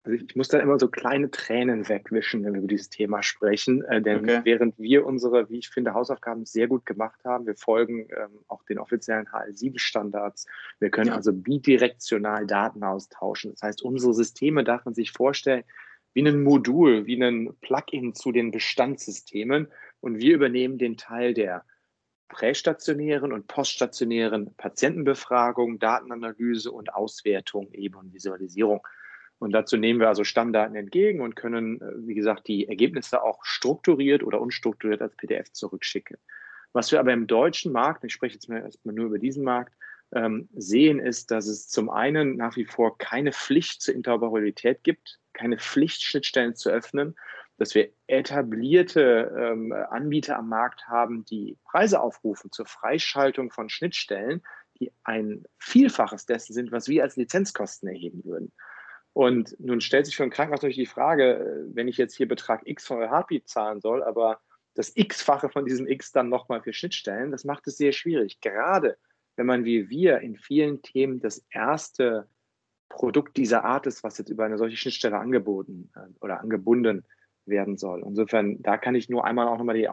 Also 0.05 0.25
ich 0.25 0.37
muss 0.37 0.49
da 0.49 0.59
immer 0.59 0.79
so 0.79 0.89
kleine 0.89 1.31
Tränen 1.31 1.89
wegwischen, 1.89 2.45
wenn 2.45 2.55
wir 2.55 2.61
über 2.61 2.69
dieses 2.69 2.89
Thema 2.89 3.23
sprechen. 3.23 3.83
Äh, 3.85 4.01
denn 4.01 4.21
okay. 4.21 4.41
während 4.45 4.79
wir 4.79 5.05
unsere, 5.05 5.51
wie 5.51 5.59
ich 5.59 5.69
finde, 5.69 5.95
Hausaufgaben 5.95 6.47
sehr 6.47 6.69
gut 6.69 6.87
gemacht 6.87 7.21
haben, 7.25 7.47
wir 7.47 7.57
folgen 7.57 8.09
ähm, 8.17 8.39
auch 8.49 8.65
den 8.65 8.79
offiziellen 8.79 9.27
HL7-Standards. 9.27 10.47
Wir 10.79 10.91
können 10.91 11.09
ja. 11.09 11.15
also 11.15 11.33
bidirektional 11.33 12.47
Daten 12.47 12.85
austauschen. 12.85 13.51
Das 13.53 13.63
heißt, 13.63 13.83
unsere 13.83 14.15
Systeme 14.15 14.65
darf 14.65 14.85
man 14.85 14.95
sich 14.95 15.13
vorstellen 15.13 15.65
wie 16.19 16.27
ein 16.27 16.43
Modul, 16.43 17.07
wie 17.07 17.23
ein 17.23 17.55
Plugin 17.61 18.13
zu 18.13 18.33
den 18.33 18.51
Bestandssystemen. 18.51 19.69
Und 20.01 20.19
wir 20.19 20.35
übernehmen 20.35 20.77
den 20.77 20.97
Teil 20.97 21.33
der 21.33 21.65
prästationären 22.27 23.33
und 23.33 23.47
poststationären 23.47 24.53
Patientenbefragung, 24.57 25.79
Datenanalyse 25.79 26.73
und 26.73 26.93
Auswertung 26.93 27.71
eben 27.73 27.95
und 27.95 28.13
Visualisierung. 28.13 28.85
Und 29.39 29.53
dazu 29.53 29.77
nehmen 29.77 30.01
wir 30.01 30.09
also 30.09 30.25
Stammdaten 30.25 30.75
entgegen 30.75 31.21
und 31.21 31.37
können, 31.37 31.81
äh, 31.81 32.09
wie 32.09 32.15
gesagt, 32.15 32.49
die 32.49 32.67
Ergebnisse 32.67 33.23
auch 33.23 33.45
strukturiert 33.45 34.25
oder 34.25 34.41
unstrukturiert 34.41 35.01
als 35.01 35.15
PDF 35.15 35.53
zurückschicken. 35.53 36.17
Was 36.73 36.91
wir 36.91 36.99
aber 36.99 37.13
im 37.13 37.29
deutschen 37.29 37.71
Markt, 37.71 38.03
ich 38.03 38.13
spreche 38.13 38.35
jetzt 38.35 38.49
mal 38.49 38.63
erstmal 38.63 38.97
nur 38.97 39.07
über 39.07 39.21
diesen 39.21 39.45
Markt, 39.45 39.73
ähm, 40.13 40.49
sehen, 40.53 40.99
ist, 40.99 41.31
dass 41.31 41.47
es 41.47 41.69
zum 41.69 41.91
einen 41.91 42.37
nach 42.37 42.57
wie 42.57 42.65
vor 42.65 42.99
keine 42.99 43.33
Pflicht 43.33 43.83
zur 43.83 43.95
Interoperabilität 43.95 44.83
gibt, 44.83 45.21
keine 45.39 45.59
Pflicht, 45.59 46.03
Schnittstellen 46.03 46.55
zu 46.57 46.71
öffnen, 46.71 47.17
dass 47.57 47.75
wir 47.75 47.91
etablierte 48.07 49.35
ähm, 49.37 49.73
Anbieter 49.73 50.39
am 50.39 50.49
Markt 50.49 50.87
haben, 50.87 51.25
die 51.25 51.57
Preise 51.65 52.01
aufrufen 52.01 52.53
zur 52.53 52.67
Freischaltung 52.67 53.51
von 53.51 53.69
Schnittstellen, 53.69 54.43
die 54.79 54.93
ein 55.03 55.45
Vielfaches 55.59 56.27
dessen 56.27 56.53
sind, 56.53 56.73
was 56.73 56.89
wir 56.89 57.03
als 57.03 57.17
Lizenzkosten 57.17 57.89
erheben 57.89 58.25
würden. 58.25 58.53
Und 59.13 59.59
nun 59.59 59.81
stellt 59.81 60.07
sich 60.07 60.17
für 60.17 60.23
ein 60.23 60.31
Krankenhaus 60.31 60.63
natürlich 60.63 60.77
die 60.77 60.87
Frage, 60.87 61.67
wenn 61.73 61.89
ich 61.89 61.97
jetzt 61.97 62.17
hier 62.17 62.29
Betrag 62.29 62.63
X 62.65 62.87
von 62.87 62.99
Heartbeat 62.99 63.49
zahlen 63.49 63.81
soll, 63.81 64.05
aber 64.05 64.41
das 64.75 64.93
X-fache 64.95 65.49
von 65.49 65.65
diesem 65.65 65.89
X 65.89 66.13
dann 66.13 66.29
nochmal 66.29 66.63
für 66.63 66.73
Schnittstellen, 66.73 67.33
das 67.33 67.45
macht 67.45 67.67
es 67.67 67.77
sehr 67.77 67.91
schwierig. 67.91 68.41
Gerade 68.41 68.97
wenn 69.35 69.47
man 69.47 69.65
wie 69.65 69.89
wir 69.89 70.21
in 70.21 70.37
vielen 70.37 70.83
Themen 70.83 71.21
das 71.21 71.45
erste 71.51 72.29
Produkt 72.89 73.37
dieser 73.37 73.65
Art 73.65 73.87
ist, 73.87 74.03
was 74.03 74.19
jetzt 74.19 74.31
über 74.31 74.45
eine 74.45 74.59
solche 74.59 74.77
Schnittstelle 74.77 75.19
angeboten 75.19 75.91
äh, 75.95 76.01
oder 76.21 76.41
angebunden 76.41 77.05
werden 77.47 77.77
soll. 77.77 78.03
Insofern, 78.05 78.63
da 78.63 78.77
kann 78.77 78.95
ich 78.95 79.09
nur 79.09 79.25
einmal 79.25 79.49
auch 79.49 79.59
nochmal 79.59 79.77
die, 79.77 79.89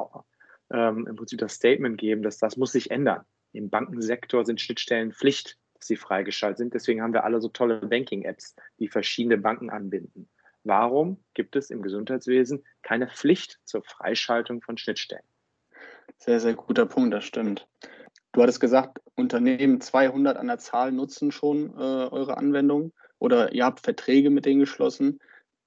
ähm, 0.72 1.08
im 1.08 1.16
Prinzip 1.16 1.40
das 1.40 1.54
Statement 1.54 1.98
geben, 1.98 2.22
dass 2.22 2.38
das 2.38 2.58
muss 2.58 2.72
sich 2.72 2.92
ändern. 2.92 3.24
Im 3.54 3.70
Bankensektor 3.70 4.46
sind 4.46 4.60
Schnittstellen 4.60 5.14
Pflicht, 5.14 5.58
dass 5.76 5.88
sie 5.88 5.96
freigeschaltet 5.96 6.58
sind. 6.58 6.74
Deswegen 6.74 7.02
haben 7.02 7.14
wir 7.14 7.24
alle 7.24 7.40
so 7.40 7.50
tolle 7.50 7.80
Banking-Apps, 7.80 8.56
die 8.80 8.88
verschiedene 8.88 9.38
Banken 9.38 9.70
anbinden. 9.70 10.30
Warum 10.64 11.24
gibt 11.36 11.56
es 11.56 11.70
im 11.70 11.82
Gesundheitswesen 11.82 12.66
keine 12.82 13.08
Pflicht 13.08 13.60
zur 13.66 13.84
Freischaltung 13.84 14.62
von 14.62 14.78
Schnittstellen? 14.78 15.24
Sehr, 16.18 16.40
sehr 16.40 16.56
guter 16.56 16.86
Punkt, 16.86 17.14
das 17.14 17.26
stimmt. 17.26 17.68
Du 18.36 18.42
hattest 18.42 18.60
gesagt, 18.60 19.00
Unternehmen 19.16 19.80
200 19.80 20.36
an 20.36 20.48
der 20.48 20.58
Zahl 20.58 20.92
nutzen 20.92 21.32
schon 21.32 21.70
äh, 21.70 21.82
eure 21.82 22.36
Anwendung 22.36 22.92
oder 23.18 23.54
ihr 23.54 23.64
habt 23.64 23.80
Verträge 23.80 24.30
mit 24.30 24.46
denen 24.46 24.60
geschlossen. 24.60 25.22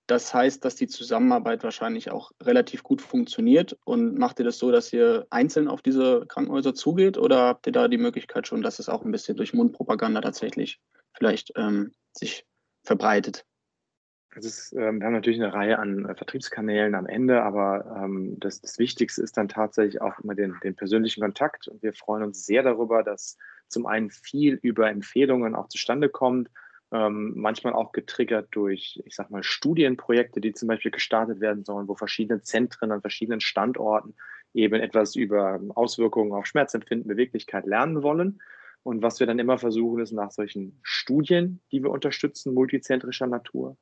Das 0.06 0.34
heißt, 0.34 0.62
dass 0.62 0.74
die 0.74 0.86
Zusammenarbeit 0.86 1.64
wahrscheinlich 1.64 2.10
auch 2.10 2.30
relativ 2.42 2.82
gut 2.82 3.00
funktioniert. 3.00 3.78
Und 3.86 4.18
macht 4.18 4.38
ihr 4.38 4.44
das 4.44 4.58
so, 4.58 4.70
dass 4.70 4.92
ihr 4.92 5.26
einzeln 5.30 5.66
auf 5.66 5.80
diese 5.80 6.26
Krankenhäuser 6.26 6.74
zugeht 6.74 7.16
oder 7.16 7.38
habt 7.46 7.66
ihr 7.66 7.72
da 7.72 7.88
die 7.88 7.96
Möglichkeit 7.96 8.46
schon, 8.46 8.60
dass 8.60 8.78
es 8.78 8.90
auch 8.90 9.02
ein 9.02 9.12
bisschen 9.12 9.38
durch 9.38 9.54
Mundpropaganda 9.54 10.20
tatsächlich 10.20 10.78
vielleicht 11.14 11.52
ähm, 11.56 11.92
sich 12.12 12.44
verbreitet? 12.84 13.46
Ist, 14.44 14.72
ähm, 14.72 15.00
wir 15.00 15.06
haben 15.06 15.12
natürlich 15.12 15.40
eine 15.40 15.52
Reihe 15.52 15.78
an 15.78 16.06
äh, 16.06 16.14
Vertriebskanälen 16.14 16.94
am 16.94 17.06
Ende, 17.06 17.42
aber 17.42 18.02
ähm, 18.04 18.38
das, 18.38 18.60
das, 18.60 18.78
Wichtigste 18.78 19.22
ist 19.22 19.36
dann 19.36 19.48
tatsächlich 19.48 20.00
auch 20.00 20.18
immer 20.20 20.34
den, 20.34 20.54
den, 20.62 20.74
persönlichen 20.74 21.22
Kontakt. 21.22 21.68
Und 21.68 21.82
wir 21.82 21.92
freuen 21.92 22.22
uns 22.22 22.46
sehr 22.46 22.62
darüber, 22.62 23.02
dass 23.02 23.36
zum 23.68 23.86
einen 23.86 24.10
viel 24.10 24.58
über 24.62 24.90
Empfehlungen 24.90 25.54
auch 25.54 25.68
zustande 25.68 26.08
kommt, 26.08 26.50
ähm, 26.90 27.34
manchmal 27.36 27.74
auch 27.74 27.92
getriggert 27.92 28.48
durch, 28.52 29.02
ich 29.04 29.14
sag 29.14 29.30
mal, 29.30 29.42
Studienprojekte, 29.42 30.40
die 30.40 30.52
zum 30.52 30.68
Beispiel 30.68 30.90
gestartet 30.90 31.40
werden 31.40 31.64
sollen, 31.64 31.88
wo 31.88 31.94
verschiedene 31.94 32.42
Zentren 32.42 32.92
an 32.92 33.02
verschiedenen 33.02 33.40
Standorten 33.40 34.14
eben 34.54 34.80
etwas 34.80 35.14
über 35.14 35.60
Auswirkungen 35.74 36.32
auf 36.32 36.46
Schmerzempfinden, 36.46 37.08
Beweglichkeit 37.08 37.66
lernen 37.66 38.02
wollen. 38.02 38.40
Und 38.82 39.02
was 39.02 39.20
wir 39.20 39.26
dann 39.26 39.38
immer 39.38 39.58
versuchen, 39.58 40.00
ist 40.00 40.12
nach 40.12 40.30
solchen 40.30 40.78
Studien, 40.82 41.60
die 41.72 41.82
wir 41.82 41.90
unterstützen, 41.90 42.54
multizentrischer 42.54 43.26
Natur, 43.26 43.76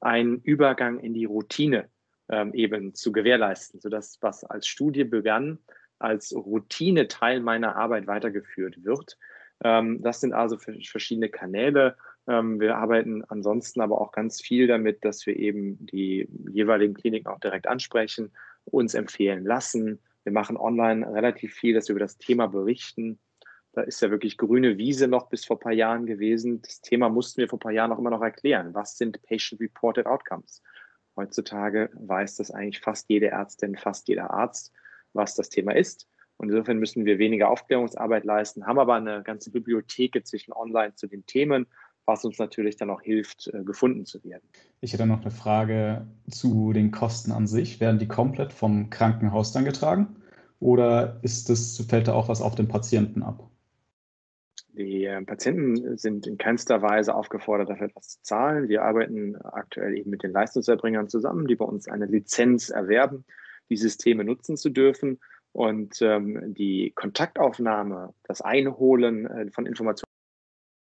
einen 0.00 0.40
Übergang 0.40 0.98
in 1.00 1.14
die 1.14 1.24
Routine 1.24 1.88
ähm, 2.28 2.52
eben 2.54 2.94
zu 2.94 3.12
gewährleisten, 3.12 3.80
sodass 3.80 4.18
was 4.20 4.44
als 4.44 4.66
Studie 4.66 5.04
begann, 5.04 5.58
als 5.98 6.34
Routine 6.34 7.08
Teil 7.08 7.40
meiner 7.40 7.76
Arbeit 7.76 8.06
weitergeführt 8.06 8.84
wird. 8.84 9.18
Ähm, 9.64 10.02
das 10.02 10.20
sind 10.20 10.32
also 10.32 10.58
verschiedene 10.58 11.28
Kanäle, 11.28 11.96
ähm, 12.28 12.60
wir 12.60 12.76
arbeiten 12.76 13.24
ansonsten 13.28 13.80
aber 13.80 14.00
auch 14.00 14.12
ganz 14.12 14.40
viel 14.40 14.66
damit, 14.66 15.04
dass 15.04 15.26
wir 15.26 15.36
eben 15.36 15.84
die 15.86 16.28
jeweiligen 16.50 16.94
Kliniken 16.94 17.28
auch 17.28 17.40
direkt 17.40 17.68
ansprechen, 17.68 18.32
uns 18.64 18.94
empfehlen 18.94 19.44
lassen. 19.44 20.00
Wir 20.24 20.32
machen 20.32 20.56
online 20.56 21.06
relativ 21.12 21.54
viel, 21.54 21.74
dass 21.74 21.88
wir 21.88 21.94
über 21.94 22.04
das 22.04 22.18
Thema 22.18 22.48
berichten. 22.48 23.18
Da 23.76 23.82
ist 23.82 24.00
ja 24.00 24.10
wirklich 24.10 24.38
grüne 24.38 24.78
Wiese 24.78 25.06
noch 25.06 25.28
bis 25.28 25.44
vor 25.44 25.56
ein 25.56 25.60
paar 25.60 25.72
Jahren 25.72 26.06
gewesen. 26.06 26.62
Das 26.62 26.80
Thema 26.80 27.10
mussten 27.10 27.42
wir 27.42 27.48
vor 27.48 27.58
ein 27.58 27.60
paar 27.60 27.72
Jahren 27.72 27.92
auch 27.92 27.98
immer 27.98 28.08
noch 28.08 28.22
erklären. 28.22 28.72
Was 28.72 28.96
sind 28.96 29.22
Patient-Reported 29.24 30.06
Outcomes? 30.06 30.62
Heutzutage 31.14 31.90
weiß 31.92 32.36
das 32.36 32.50
eigentlich 32.50 32.80
fast 32.80 33.10
jede 33.10 33.28
Ärztin, 33.28 33.76
fast 33.76 34.08
jeder 34.08 34.30
Arzt, 34.30 34.72
was 35.12 35.34
das 35.34 35.50
Thema 35.50 35.76
ist. 35.76 36.08
Und 36.38 36.48
insofern 36.48 36.78
müssen 36.78 37.04
wir 37.04 37.18
weniger 37.18 37.50
Aufklärungsarbeit 37.50 38.24
leisten, 38.24 38.66
haben 38.66 38.78
aber 38.78 38.94
eine 38.94 39.22
ganze 39.22 39.50
Bibliothek 39.50 40.26
zwischen 40.26 40.54
online 40.54 40.94
zu 40.94 41.06
den 41.06 41.26
Themen 41.26 41.66
was 42.06 42.24
uns 42.24 42.38
natürlich 42.38 42.76
dann 42.76 42.88
auch 42.88 43.02
hilft, 43.02 43.48
äh, 43.48 43.64
gefunden 43.64 44.06
zu 44.06 44.22
werden. 44.24 44.48
Ich 44.80 44.92
hätte 44.92 45.06
noch 45.06 45.20
eine 45.20 45.32
Frage 45.32 46.06
zu 46.30 46.72
den 46.72 46.92
Kosten 46.92 47.32
an 47.32 47.48
sich. 47.48 47.80
Werden 47.80 47.98
die 47.98 48.08
komplett 48.08 48.52
vom 48.52 48.90
Krankenhaus 48.90 49.52
dann 49.52 49.64
getragen 49.64 50.16
oder 50.60 51.18
ist 51.22 51.50
das, 51.50 51.84
fällt 51.88 52.08
da 52.08 52.14
auch 52.14 52.28
was 52.28 52.40
auf 52.40 52.54
den 52.54 52.68
Patienten 52.68 53.22
ab? 53.22 53.50
Die 54.76 55.04
äh, 55.04 55.22
Patienten 55.22 55.96
sind 55.96 56.26
in 56.26 56.36
keinster 56.36 56.82
Weise 56.82 57.14
aufgefordert, 57.14 57.70
dafür 57.70 57.86
etwas 57.86 58.08
zu 58.08 58.22
zahlen. 58.22 58.68
Wir 58.68 58.82
arbeiten 58.82 59.36
aktuell 59.36 59.96
eben 59.96 60.10
mit 60.10 60.22
den 60.22 60.32
Leistungserbringern 60.32 61.08
zusammen, 61.08 61.46
die 61.46 61.56
bei 61.56 61.64
uns 61.64 61.88
eine 61.88 62.06
Lizenz 62.06 62.68
erwerben, 62.68 63.24
die 63.70 63.76
Systeme 63.76 64.24
nutzen 64.24 64.56
zu 64.56 64.68
dürfen. 64.68 65.18
Und 65.52 66.02
ähm, 66.02 66.54
die 66.54 66.92
Kontaktaufnahme, 66.94 68.12
das 68.24 68.42
Einholen 68.42 69.26
äh, 69.26 69.50
von 69.50 69.64
Informationen 69.64 70.12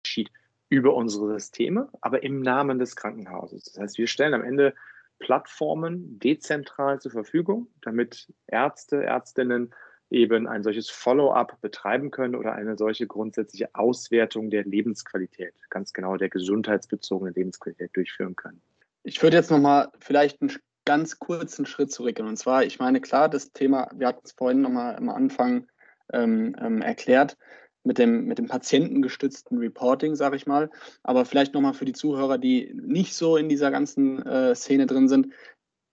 geschieht 0.03 0.31
über 0.69 0.95
unsere 0.95 1.39
Systeme, 1.39 1.89
aber 2.01 2.23
im 2.23 2.41
Namen 2.41 2.79
des 2.79 2.95
Krankenhauses. 2.95 3.65
Das 3.65 3.77
heißt, 3.79 3.97
wir 3.99 4.07
stellen 4.07 4.33
am 4.33 4.43
Ende 4.43 4.73
Plattformen 5.19 6.17
dezentral 6.17 6.99
zur 6.99 7.11
Verfügung, 7.11 7.67
damit 7.81 8.33
Ärzte, 8.47 9.03
Ärztinnen 9.03 9.73
eben 10.09 10.47
ein 10.47 10.63
solches 10.63 10.89
Follow-up 10.89 11.59
betreiben 11.61 12.11
können 12.11 12.35
oder 12.35 12.53
eine 12.53 12.77
solche 12.77 13.07
grundsätzliche 13.07 13.73
Auswertung 13.73 14.49
der 14.49 14.63
Lebensqualität, 14.63 15.53
ganz 15.69 15.93
genau 15.93 16.17
der 16.17 16.29
gesundheitsbezogenen 16.29 17.33
Lebensqualität 17.33 17.95
durchführen 17.95 18.35
können. 18.35 18.61
Ich 19.03 19.21
würde 19.21 19.37
jetzt 19.37 19.51
nochmal 19.51 19.89
vielleicht 19.99 20.41
einen 20.41 20.51
ganz 20.85 21.19
kurzen 21.19 21.65
Schritt 21.65 21.91
zurückgehen. 21.91 22.27
Und 22.27 22.37
zwar, 22.37 22.63
ich 22.63 22.79
meine, 22.79 23.01
klar, 23.01 23.29
das 23.29 23.51
Thema, 23.51 23.89
wir 23.95 24.07
hatten 24.07 24.21
es 24.23 24.31
vorhin 24.31 24.61
nochmal 24.61 24.95
am 24.95 25.09
Anfang 25.09 25.67
ähm, 26.13 26.55
ähm, 26.59 26.81
erklärt, 26.81 27.37
mit 27.83 27.97
dem, 27.97 28.25
mit 28.25 28.37
dem 28.37 28.47
patientengestützten 28.47 29.57
Reporting, 29.57 30.15
sage 30.15 30.35
ich 30.35 30.47
mal. 30.47 30.69
Aber 31.03 31.25
vielleicht 31.25 31.53
nochmal 31.53 31.73
für 31.73 31.85
die 31.85 31.93
Zuhörer, 31.93 32.37
die 32.37 32.73
nicht 32.73 33.13
so 33.13 33.37
in 33.37 33.49
dieser 33.49 33.71
ganzen 33.71 34.25
äh, 34.25 34.55
Szene 34.55 34.87
drin 34.87 35.07
sind. 35.07 35.33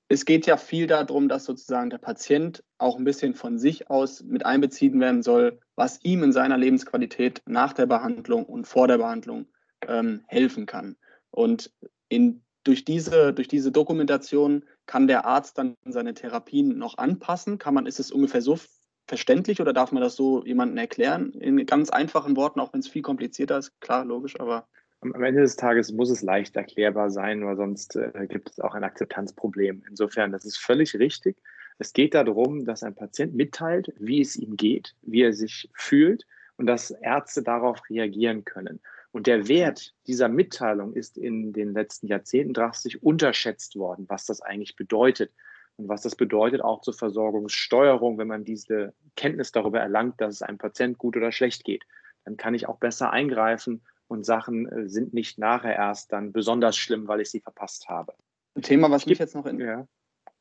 Es 0.09 0.25
geht 0.25 0.47
ja 0.47 0.57
viel 0.57 0.87
darum, 0.87 1.28
dass 1.28 1.45
sozusagen 1.45 1.90
der 1.90 1.99
Patient 1.99 2.62
auch 2.83 2.99
ein 2.99 3.05
bisschen 3.05 3.35
von 3.35 3.59
sich 3.59 3.89
aus 3.91 4.23
mit 4.23 4.45
einbeziehen 4.45 5.01
werden 5.01 5.23
soll, 5.23 5.59
was 5.77 6.03
ihm 6.05 6.23
in 6.23 6.33
seiner 6.33 6.59
Lebensqualität 6.59 7.43
nach 7.47 7.73
der 7.73 7.87
Behandlung 7.87 8.45
und 8.45 8.67
vor 8.67 8.89
der 8.89 8.99
Behandlung 8.99 9.47
ähm, 9.89 10.23
helfen 10.27 10.67
kann. 10.67 10.97
Und 11.31 11.73
in, 12.09 12.43
durch, 12.65 12.85
diese, 12.85 13.33
durch 13.33 13.49
diese 13.49 13.73
Dokumentation 13.73 14.65
kann 14.87 15.07
der 15.07 15.25
Arzt 15.25 15.59
dann 15.59 15.77
seine 15.85 16.15
Therapien 16.15 16.77
noch 16.77 16.99
anpassen. 16.99 17.59
Kann 17.59 17.75
man, 17.75 17.87
ist 17.87 18.01
es 18.01 18.12
ungefähr 18.12 18.43
so 18.43 18.59
verständlich 19.07 19.61
oder 19.61 19.73
darf 19.73 19.93
man 19.93 20.03
das 20.03 20.15
so 20.15 20.45
jemandem 20.45 20.79
erklären? 20.79 21.33
In 21.33 21.65
ganz 21.67 21.91
einfachen 21.91 22.37
Worten, 22.37 22.61
auch 22.61 22.73
wenn 22.73 22.81
es 22.81 22.89
viel 22.89 23.03
komplizierter 23.03 23.59
ist, 23.59 23.81
klar, 23.81 24.05
logisch, 24.05 24.39
aber. 24.39 24.69
Am 25.01 25.25
Ende 25.25 25.41
des 25.41 25.57
Tages 25.57 25.91
muss 25.91 26.11
es 26.11 26.23
leicht 26.23 26.55
erklärbar 26.55 27.11
sein, 27.11 27.45
weil 27.45 27.57
sonst 27.57 27.97
äh, 27.97 28.27
gibt 28.29 28.51
es 28.51 28.61
auch 28.61 28.75
ein 28.75 28.85
Akzeptanzproblem. 28.85 29.83
Insofern, 29.89 30.31
das 30.31 30.45
ist 30.45 30.59
völlig 30.59 30.95
richtig. 30.95 31.37
Es 31.79 31.93
geht 31.93 32.14
darum, 32.14 32.64
dass 32.64 32.83
ein 32.83 32.95
Patient 32.95 33.35
mitteilt, 33.35 33.93
wie 33.99 34.21
es 34.21 34.37
ihm 34.37 34.57
geht, 34.57 34.95
wie 35.02 35.23
er 35.23 35.33
sich 35.33 35.69
fühlt 35.75 36.26
und 36.57 36.67
dass 36.67 36.91
Ärzte 36.91 37.43
darauf 37.43 37.83
reagieren 37.91 38.45
können. 38.45 38.81
Und 39.11 39.26
der 39.26 39.49
Wert 39.49 39.95
dieser 40.07 40.29
Mitteilung 40.29 40.95
ist 40.95 41.19
in 41.19 41.52
den 41.52 41.75
letzten 41.75 42.07
Jahrzehnten 42.07 42.55
drastisch 42.55 42.97
unterschätzt 42.97 43.76
worden, 43.76 44.07
was 44.09 44.26
das 44.26 44.41
eigentlich 44.41 44.76
bedeutet 44.76 45.33
und 45.76 45.88
was 45.88 46.02
das 46.02 46.17
bedeutet 46.17 46.62
auch 46.62 46.81
zur 46.81 46.95
Versorgungssteuerung, 46.95 48.19
wenn 48.19 48.29
man 48.29 48.45
diese 48.45 48.95
Kenntnis 49.17 49.52
darüber 49.52 49.81
erlangt, 49.81 50.21
dass 50.21 50.35
es 50.35 50.43
einem 50.43 50.59
Patient 50.59 50.99
gut 50.99 51.17
oder 51.17 51.33
schlecht 51.33 51.64
geht. 51.64 51.85
Dann 52.25 52.37
kann 52.37 52.55
ich 52.55 52.69
auch 52.69 52.79
besser 52.79 53.11
eingreifen 53.11 53.83
und 54.07 54.25
Sachen 54.25 54.69
äh, 54.69 54.88
sind 54.88 55.14
nicht 55.14 55.38
nachher 55.38 55.75
erst 55.75 56.12
dann 56.12 56.33
besonders 56.33 56.76
schlimm, 56.76 57.09
weil 57.09 57.21
ich 57.21 57.31
sie 57.31 57.41
verpasst 57.41 57.88
habe. 57.88 58.14
Ein 58.55 58.62
Thema, 58.62 58.91
was 58.91 59.07
mich 59.07 59.19
jetzt 59.19 59.35
noch 59.35 59.47
in. 59.47 59.61
Ja. 59.61 59.87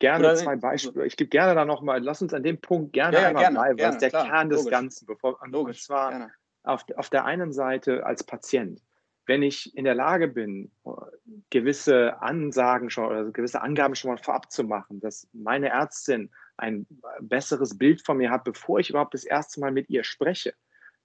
Gerne 0.01 0.25
oder 0.25 0.35
zwei 0.35 0.55
Beispiele. 0.55 1.05
Ich 1.05 1.15
gebe 1.15 1.29
gerne 1.29 1.55
da 1.55 1.63
nochmal, 1.63 2.03
lass 2.03 2.21
uns 2.21 2.33
an 2.33 2.43
dem 2.43 2.59
Punkt 2.59 2.93
gerne 2.93 3.17
ja, 3.17 3.27
einmal 3.27 3.43
gerne, 3.43 3.55
bleiben, 3.55 3.77
gerne, 3.77 3.89
weil 3.89 3.95
es 3.95 4.01
der 4.01 4.09
klar, 4.09 4.27
Kern 4.27 4.49
des 4.49 4.65
Ganzen. 4.67 5.05
Bevor, 5.05 5.39
logisch, 5.47 5.77
und 5.77 5.83
zwar 5.83 6.31
auf, 6.63 6.85
auf 6.95 7.09
der 7.09 7.25
einen 7.25 7.53
Seite 7.53 8.05
als 8.05 8.23
Patient 8.23 8.81
wenn 9.31 9.43
ich 9.43 9.75
in 9.77 9.85
der 9.85 9.95
Lage 9.95 10.27
bin, 10.27 10.71
gewisse 11.49 12.21
Ansagen 12.21 12.89
schon 12.89 13.05
oder 13.05 13.31
gewisse 13.31 13.61
Angaben 13.61 13.95
schon 13.95 14.11
mal 14.11 14.17
vorab 14.17 14.51
zu 14.51 14.63
machen, 14.63 14.99
dass 14.99 15.27
meine 15.31 15.69
Ärztin 15.69 16.31
ein 16.57 16.85
besseres 17.21 17.77
Bild 17.77 18.05
von 18.05 18.17
mir 18.17 18.29
hat, 18.29 18.43
bevor 18.43 18.79
ich 18.79 18.89
überhaupt 18.89 19.13
das 19.13 19.23
erste 19.23 19.59
Mal 19.59 19.71
mit 19.71 19.89
ihr 19.89 20.03
spreche. 20.03 20.53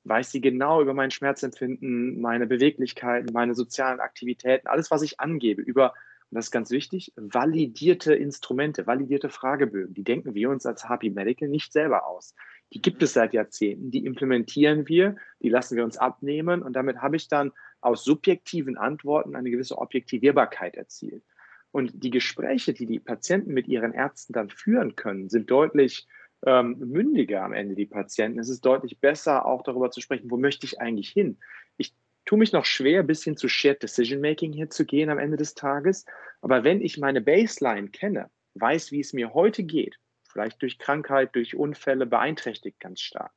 Weiß 0.04 0.30
sie 0.30 0.40
genau 0.40 0.82
über 0.82 0.94
mein 0.94 1.10
Schmerzempfinden, 1.10 2.20
meine 2.20 2.46
Beweglichkeiten, 2.46 3.32
meine 3.32 3.54
sozialen 3.54 4.00
Aktivitäten, 4.00 4.66
alles, 4.66 4.90
was 4.90 5.02
ich 5.02 5.20
angebe, 5.20 5.62
über, 5.62 5.94
und 6.30 6.36
das 6.36 6.46
ist 6.46 6.50
ganz 6.50 6.70
wichtig, 6.70 7.12
validierte 7.16 8.14
Instrumente, 8.14 8.86
validierte 8.86 9.28
Fragebögen. 9.28 9.94
Die 9.94 10.02
denken 10.02 10.34
wir 10.34 10.50
uns 10.50 10.66
als 10.66 10.88
Happy 10.88 11.10
Medical 11.10 11.48
nicht 11.48 11.72
selber 11.72 12.06
aus. 12.06 12.34
Die 12.72 12.82
gibt 12.82 13.02
es 13.02 13.12
seit 13.12 13.32
Jahrzehnten, 13.32 13.92
die 13.92 14.04
implementieren 14.04 14.88
wir, 14.88 15.16
die 15.40 15.48
lassen 15.48 15.76
wir 15.76 15.84
uns 15.84 15.96
abnehmen 15.96 16.62
und 16.62 16.72
damit 16.72 16.98
habe 16.98 17.14
ich 17.14 17.28
dann 17.28 17.52
aus 17.80 18.02
subjektiven 18.02 18.76
Antworten 18.76 19.36
eine 19.36 19.50
gewisse 19.50 19.78
Objektivierbarkeit 19.78 20.76
erzielt. 20.76 21.22
Und 21.70 21.92
die 22.02 22.10
Gespräche, 22.10 22.72
die 22.72 22.86
die 22.86 22.98
Patienten 22.98 23.52
mit 23.52 23.68
ihren 23.68 23.92
Ärzten 23.92 24.32
dann 24.32 24.48
führen 24.48 24.96
können, 24.96 25.28
sind 25.28 25.50
deutlich 25.50 26.08
ähm, 26.44 26.78
mündiger 26.78 27.42
am 27.44 27.52
Ende, 27.52 27.74
die 27.74 27.86
Patienten. 27.86 28.38
Es 28.38 28.48
ist 28.48 28.64
deutlich 28.64 28.98
besser, 28.98 29.46
auch 29.46 29.62
darüber 29.62 29.90
zu 29.90 30.00
sprechen, 30.00 30.30
wo 30.30 30.36
möchte 30.36 30.66
ich 30.66 30.80
eigentlich 30.80 31.10
hin. 31.10 31.38
Ich 31.76 31.94
tue 32.26 32.38
mich 32.38 32.52
noch 32.52 32.66
schwer, 32.66 33.02
bis 33.02 33.24
hin 33.24 33.36
zu 33.36 33.48
Shared 33.48 33.82
Decision 33.82 34.20
Making 34.20 34.52
hier 34.52 34.68
zu 34.68 34.84
gehen 34.84 35.08
am 35.08 35.18
Ende 35.18 35.36
des 35.36 35.54
Tages. 35.54 36.04
Aber 36.42 36.64
wenn 36.64 36.82
ich 36.82 36.98
meine 36.98 37.22
Baseline 37.22 37.88
kenne, 37.88 38.30
weiß, 38.54 38.92
wie 38.92 39.00
es 39.00 39.12
mir 39.12 39.32
heute 39.32 39.62
geht, 39.62 39.98
vielleicht 40.28 40.60
durch 40.60 40.78
Krankheit, 40.78 41.34
durch 41.34 41.56
Unfälle 41.56 42.04
beeinträchtigt 42.04 42.80
ganz 42.80 43.00
stark, 43.00 43.32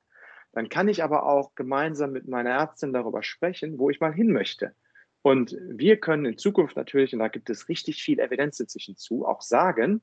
dann 0.51 0.67
kann 0.69 0.87
ich 0.87 1.03
aber 1.03 1.25
auch 1.25 1.53
gemeinsam 1.55 2.11
mit 2.11 2.27
meiner 2.27 2.49
Ärztin 2.49 2.91
darüber 2.91 3.23
sprechen, 3.23 3.77
wo 3.77 3.89
ich 3.89 3.99
mal 3.99 4.13
hin 4.13 4.31
möchte. 4.31 4.75
Und 5.21 5.55
wir 5.61 5.97
können 5.97 6.25
in 6.25 6.37
Zukunft 6.37 6.75
natürlich, 6.75 7.13
und 7.13 7.19
da 7.19 7.27
gibt 7.27 7.49
es 7.49 7.69
richtig 7.69 8.01
viel 8.01 8.19
Evidenz 8.19 8.59
inzwischen 8.59 8.97
zu, 8.97 9.25
auch 9.25 9.41
sagen, 9.41 10.01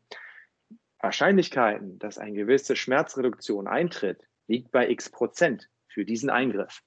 Wahrscheinlichkeiten, 1.01 1.99
dass 1.99 2.19
eine 2.19 2.35
gewisse 2.35 2.77
Schmerzreduktion 2.77 3.67
eintritt, 3.67 4.23
liegt 4.47 4.71
bei 4.71 4.89
x 4.89 5.11
Prozent 5.11 5.69
für 5.89 6.05
diesen 6.05 6.31
Eingriff. 6.31 6.83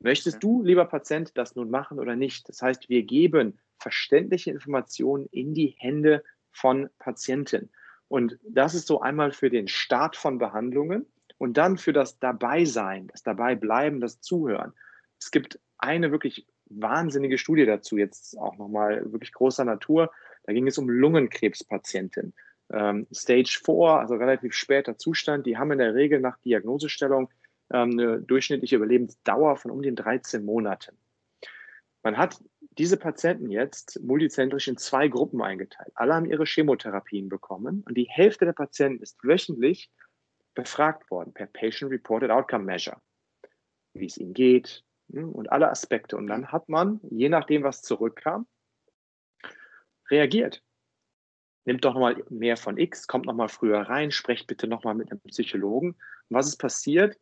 Möchtest 0.00 0.42
du, 0.42 0.62
lieber 0.62 0.86
Patient, 0.86 1.36
das 1.36 1.54
nun 1.56 1.70
machen 1.70 1.98
oder 1.98 2.16
nicht? 2.16 2.48
Das 2.48 2.62
heißt, 2.62 2.88
wir 2.88 3.02
geben 3.02 3.58
verständliche 3.78 4.50
Informationen 4.50 5.26
in 5.26 5.54
die 5.54 5.76
Hände 5.78 6.24
von 6.50 6.88
Patienten. 6.98 7.70
Und 8.08 8.38
das 8.42 8.74
ist 8.74 8.86
so 8.86 9.00
einmal 9.02 9.30
für 9.30 9.50
den 9.50 9.68
Start 9.68 10.16
von 10.16 10.38
Behandlungen 10.38 11.06
und 11.38 11.58
dann 11.58 11.76
für 11.76 11.92
das 11.92 12.18
Dabeisein, 12.18 13.08
das 13.08 13.22
Dabeibleiben, 13.22 14.00
das 14.00 14.20
Zuhören. 14.20 14.72
Es 15.18 15.30
gibt 15.30 15.60
eine 15.78 16.10
wirklich 16.10 16.46
wahnsinnige 16.70 17.36
Studie 17.36 17.66
dazu, 17.66 17.98
jetzt 17.98 18.38
auch 18.38 18.56
nochmal 18.56 19.12
wirklich 19.12 19.32
großer 19.32 19.64
Natur. 19.64 20.10
Da 20.44 20.52
ging 20.52 20.66
es 20.66 20.78
um 20.78 20.88
Lungenkrebspatienten. 20.88 22.32
Ähm, 22.72 23.06
Stage 23.12 23.60
4, 23.64 23.74
also 23.74 24.14
relativ 24.14 24.54
später 24.54 24.96
Zustand, 24.96 25.46
die 25.46 25.58
haben 25.58 25.72
in 25.72 25.78
der 25.78 25.94
Regel 25.94 26.20
nach 26.20 26.38
Diagnosestellung 26.38 27.30
eine 27.70 28.20
durchschnittliche 28.20 28.76
Überlebensdauer 28.76 29.56
von 29.56 29.70
um 29.70 29.82
den 29.82 29.96
13 29.96 30.44
Monaten. 30.44 30.96
Man 32.02 32.16
hat 32.16 32.42
diese 32.78 32.96
Patienten 32.96 33.50
jetzt 33.50 34.00
multizentrisch 34.02 34.68
in 34.68 34.76
zwei 34.76 35.08
Gruppen 35.08 35.42
eingeteilt. 35.42 35.92
Alle 35.94 36.14
haben 36.14 36.26
ihre 36.26 36.46
Chemotherapien 36.46 37.28
bekommen 37.28 37.84
und 37.86 37.94
die 37.96 38.08
Hälfte 38.08 38.44
der 38.44 38.52
Patienten 38.52 39.02
ist 39.02 39.22
wöchentlich 39.22 39.90
befragt 40.54 41.10
worden 41.10 41.32
per 41.32 41.46
Patient 41.46 41.90
Reported 41.90 42.30
Outcome 42.30 42.64
Measure, 42.64 43.00
wie 43.94 44.06
es 44.06 44.18
ihnen 44.18 44.34
geht 44.34 44.84
hm, 45.12 45.30
und 45.30 45.52
alle 45.52 45.70
Aspekte. 45.70 46.16
Und 46.16 46.26
dann 46.26 46.52
hat 46.52 46.68
man, 46.68 47.00
je 47.10 47.28
nachdem, 47.28 47.62
was 47.62 47.82
zurückkam, 47.82 48.46
reagiert. 50.10 50.62
Nimmt 51.66 51.84
doch 51.84 51.94
nochmal 51.94 52.24
mehr 52.30 52.56
von 52.56 52.78
X, 52.78 53.06
kommt 53.06 53.26
nochmal 53.26 53.48
früher 53.48 53.80
rein, 53.80 54.10
sprecht 54.10 54.46
bitte 54.46 54.66
nochmal 54.66 54.94
mit 54.94 55.10
einem 55.10 55.20
Psychologen. 55.20 55.90
Und 55.90 56.36
was 56.36 56.48
ist 56.48 56.56
passiert? 56.56 57.18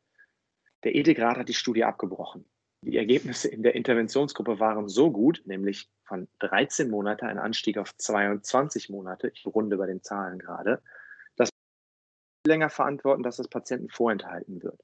Der 0.84 0.94
Ethikrat 0.94 1.36
hat 1.36 1.48
die 1.48 1.54
Studie 1.54 1.84
abgebrochen. 1.84 2.44
Die 2.82 2.96
Ergebnisse 2.96 3.48
in 3.48 3.62
der 3.62 3.74
Interventionsgruppe 3.74 4.60
waren 4.60 4.88
so 4.88 5.10
gut, 5.10 5.42
nämlich 5.44 5.90
von 6.04 6.28
13 6.38 6.88
Monate 6.88 7.26
ein 7.26 7.38
Anstieg 7.38 7.76
auf 7.76 7.96
22 7.96 8.88
Monate, 8.88 9.32
ich 9.34 9.44
runde 9.46 9.76
bei 9.76 9.86
den 9.86 10.02
Zahlen 10.02 10.38
gerade, 10.38 10.80
länger 12.48 12.70
verantworten, 12.70 13.22
dass 13.22 13.36
das 13.36 13.48
Patienten 13.48 13.88
vorenthalten 13.88 14.62
wird. 14.62 14.80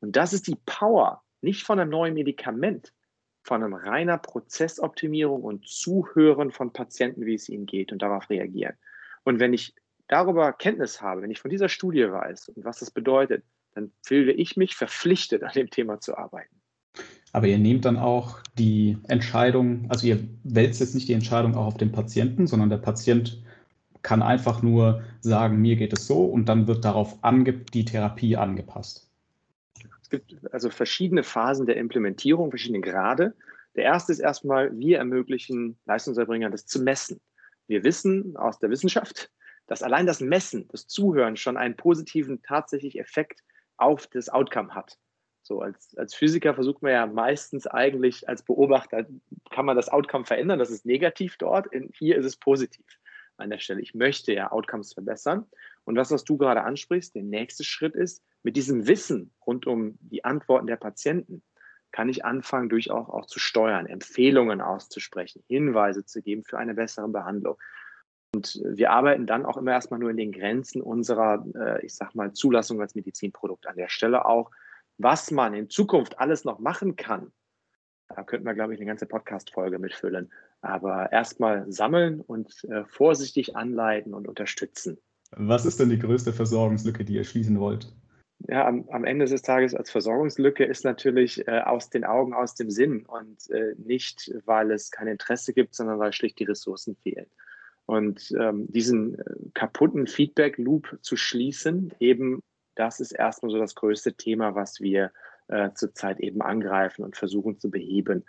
Und 0.00 0.16
das 0.16 0.32
ist 0.32 0.46
die 0.46 0.56
Power, 0.64 1.22
nicht 1.42 1.64
von 1.64 1.78
einem 1.78 1.90
neuen 1.90 2.14
Medikament, 2.14 2.94
von 3.42 3.62
einem 3.62 3.74
reiner 3.74 4.18
Prozessoptimierung 4.18 5.42
und 5.42 5.66
Zuhören 5.66 6.50
von 6.50 6.72
Patienten, 6.72 7.26
wie 7.26 7.34
es 7.34 7.48
ihnen 7.48 7.66
geht 7.66 7.92
und 7.92 8.02
darauf 8.02 8.30
reagieren. 8.30 8.76
Und 9.24 9.40
wenn 9.40 9.52
ich 9.52 9.74
darüber 10.06 10.52
Kenntnis 10.52 11.02
habe, 11.02 11.22
wenn 11.22 11.30
ich 11.30 11.40
von 11.40 11.50
dieser 11.50 11.68
Studie 11.68 12.10
weiß 12.10 12.50
und 12.50 12.64
was 12.64 12.78
das 12.78 12.90
bedeutet, 12.90 13.44
dann 13.78 13.92
fühle 14.02 14.32
ich 14.32 14.56
mich 14.56 14.74
verpflichtet, 14.74 15.44
an 15.44 15.52
dem 15.54 15.70
Thema 15.70 16.00
zu 16.00 16.16
arbeiten. 16.16 16.56
Aber 17.32 17.46
ihr 17.46 17.58
nehmt 17.58 17.84
dann 17.84 17.96
auch 17.96 18.42
die 18.58 18.98
Entscheidung, 19.06 19.86
also 19.88 20.06
ihr 20.06 20.18
wälzt 20.42 20.80
jetzt 20.80 20.94
nicht 20.94 21.08
die 21.08 21.12
Entscheidung 21.12 21.54
auch 21.54 21.66
auf 21.66 21.76
den 21.76 21.92
Patienten, 21.92 22.46
sondern 22.46 22.70
der 22.70 22.78
Patient 22.78 23.42
kann 24.02 24.22
einfach 24.22 24.62
nur 24.62 25.02
sagen, 25.20 25.60
mir 25.60 25.76
geht 25.76 25.92
es 25.92 26.06
so 26.06 26.24
und 26.24 26.46
dann 26.46 26.66
wird 26.66 26.84
darauf 26.84 27.18
die 27.74 27.84
Therapie 27.84 28.36
angepasst. 28.36 29.08
Es 30.02 30.08
gibt 30.08 30.34
also 30.52 30.70
verschiedene 30.70 31.22
Phasen 31.22 31.66
der 31.66 31.76
Implementierung, 31.76 32.50
verschiedene 32.50 32.80
Grade. 32.80 33.34
Der 33.76 33.84
erste 33.84 34.10
ist 34.10 34.20
erstmal, 34.20 34.76
wir 34.76 34.98
ermöglichen 34.98 35.78
Leistungserbringern 35.84 36.50
das 36.50 36.66
zu 36.66 36.82
messen. 36.82 37.20
Wir 37.66 37.84
wissen 37.84 38.36
aus 38.36 38.58
der 38.58 38.70
Wissenschaft, 38.70 39.30
dass 39.66 39.82
allein 39.82 40.06
das 40.06 40.20
Messen, 40.20 40.66
das 40.72 40.86
Zuhören 40.86 41.36
schon 41.36 41.58
einen 41.58 41.76
positiven 41.76 42.42
tatsächlich 42.42 42.98
Effekt 42.98 43.44
auf 43.78 44.06
das 44.06 44.28
Outcome 44.28 44.74
hat. 44.74 44.98
So 45.42 45.62
als, 45.62 45.96
als 45.96 46.14
Physiker 46.14 46.54
versucht 46.54 46.82
man 46.82 46.92
ja 46.92 47.06
meistens 47.06 47.66
eigentlich 47.66 48.28
als 48.28 48.42
Beobachter, 48.42 49.06
kann 49.50 49.64
man 49.64 49.76
das 49.76 49.88
Outcome 49.88 50.26
verändern, 50.26 50.58
das 50.58 50.70
ist 50.70 50.84
negativ 50.84 51.38
dort, 51.38 51.66
in, 51.68 51.90
hier 51.94 52.18
ist 52.18 52.26
es 52.26 52.36
positiv 52.36 52.84
an 53.38 53.50
der 53.50 53.58
Stelle. 53.58 53.80
Ich 53.80 53.94
möchte 53.94 54.32
ja 54.34 54.50
Outcomes 54.52 54.92
verbessern. 54.92 55.46
Und 55.84 55.94
das, 55.94 56.10
was 56.10 56.24
du 56.24 56.36
gerade 56.36 56.64
ansprichst, 56.64 57.14
der 57.14 57.22
nächste 57.22 57.64
Schritt 57.64 57.94
ist, 57.94 58.22
mit 58.42 58.56
diesem 58.56 58.86
Wissen 58.86 59.32
rund 59.46 59.66
um 59.66 59.96
die 60.00 60.24
Antworten 60.24 60.66
der 60.66 60.76
Patienten, 60.76 61.42
kann 61.92 62.08
ich 62.08 62.24
anfangen, 62.24 62.68
durchaus 62.68 63.08
auch 63.08 63.26
zu 63.26 63.38
steuern, 63.38 63.86
Empfehlungen 63.86 64.60
auszusprechen, 64.60 65.42
Hinweise 65.46 66.04
zu 66.04 66.20
geben 66.20 66.44
für 66.44 66.58
eine 66.58 66.74
bessere 66.74 67.08
Behandlung. 67.08 67.56
Und 68.34 68.60
wir 68.64 68.90
arbeiten 68.90 69.26
dann 69.26 69.46
auch 69.46 69.56
immer 69.56 69.72
erstmal 69.72 70.00
nur 70.00 70.10
in 70.10 70.16
den 70.16 70.32
Grenzen 70.32 70.82
unserer, 70.82 71.44
äh, 71.54 71.84
ich 71.84 71.94
sag 71.94 72.14
mal, 72.14 72.32
Zulassung 72.32 72.80
als 72.80 72.94
Medizinprodukt 72.94 73.66
an 73.66 73.76
der 73.76 73.88
Stelle 73.88 74.26
auch. 74.26 74.50
Was 74.98 75.30
man 75.30 75.54
in 75.54 75.70
Zukunft 75.70 76.18
alles 76.18 76.44
noch 76.44 76.58
machen 76.58 76.96
kann, 76.96 77.32
da 78.08 78.22
könnten 78.24 78.46
wir, 78.46 78.54
glaube 78.54 78.74
ich, 78.74 78.80
eine 78.80 78.86
ganze 78.86 79.06
Podcast-Folge 79.06 79.78
mitfüllen. 79.78 80.30
Aber 80.60 81.12
erstmal 81.12 81.70
sammeln 81.70 82.20
und 82.20 82.64
äh, 82.64 82.84
vorsichtig 82.84 83.54
anleiten 83.56 84.14
und 84.14 84.26
unterstützen. 84.26 84.98
Was 85.30 85.66
ist 85.66 85.78
denn 85.78 85.90
die 85.90 85.98
größte 85.98 86.32
Versorgungslücke, 86.32 87.04
die 87.04 87.14
ihr 87.14 87.24
schließen 87.24 87.60
wollt? 87.60 87.92
Ja, 88.46 88.66
am, 88.66 88.88
am 88.90 89.04
Ende 89.04 89.26
des 89.26 89.42
Tages 89.42 89.74
als 89.74 89.90
Versorgungslücke 89.90 90.64
ist 90.64 90.84
natürlich 90.84 91.46
äh, 91.48 91.60
aus 91.60 91.90
den 91.90 92.04
Augen, 92.04 92.34
aus 92.34 92.54
dem 92.54 92.70
Sinn 92.70 93.04
und 93.04 93.50
äh, 93.50 93.74
nicht, 93.78 94.32
weil 94.46 94.70
es 94.70 94.90
kein 94.90 95.08
Interesse 95.08 95.52
gibt, 95.52 95.74
sondern 95.74 95.98
weil 95.98 96.12
schlicht 96.12 96.38
die 96.38 96.44
Ressourcen 96.44 96.96
fehlen. 96.96 97.26
Und 97.88 98.34
ähm, 98.38 98.70
diesen 98.70 99.18
äh, 99.18 99.24
kaputten 99.54 100.06
Feedback-Loop 100.06 100.98
zu 101.00 101.16
schließen, 101.16 101.94
eben 101.98 102.42
das 102.74 103.00
ist 103.00 103.12
erstmal 103.12 103.50
so 103.50 103.58
das 103.58 103.74
größte 103.74 104.12
Thema, 104.12 104.54
was 104.54 104.80
wir 104.82 105.10
äh, 105.48 105.70
zurzeit 105.74 106.20
eben 106.20 106.42
angreifen 106.42 107.02
und 107.02 107.16
versuchen 107.16 107.58
zu 107.58 107.70
beheben. 107.70 108.26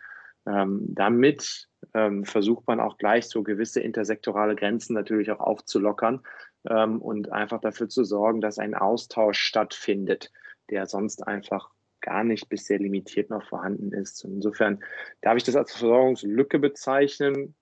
Ähm, 0.47 0.85
damit 0.95 1.67
ähm, 1.93 2.23
versucht 2.23 2.65
man 2.67 2.79
auch 2.79 2.97
gleich 2.97 3.27
so 3.27 3.43
gewisse 3.43 3.81
intersektorale 3.81 4.55
Grenzen 4.55 4.93
natürlich 4.93 5.29
auch 5.29 5.41
aufzulockern 5.41 6.21
ähm, 6.69 7.01
und 7.01 7.29
einfach 7.33 7.59
dafür 7.59 7.89
zu 7.89 8.05
sorgen, 8.05 8.39
dass 8.39 8.59
ein 8.59 8.75
Austausch 8.75 9.39
stattfindet, 9.39 10.31
der 10.69 10.85
sonst 10.85 11.27
einfach 11.27 11.69
gar 11.99 12.23
nicht 12.23 12.47
bis 12.47 12.63
sehr 12.63 12.79
limitiert 12.79 13.29
noch 13.29 13.43
vorhanden 13.43 13.91
ist. 13.91 14.23
Insofern 14.23 14.79
darf 15.19 15.35
ich 15.35 15.43
das 15.43 15.57
als 15.57 15.73
Versorgungslücke 15.73 16.59
bezeichnen. 16.59 17.55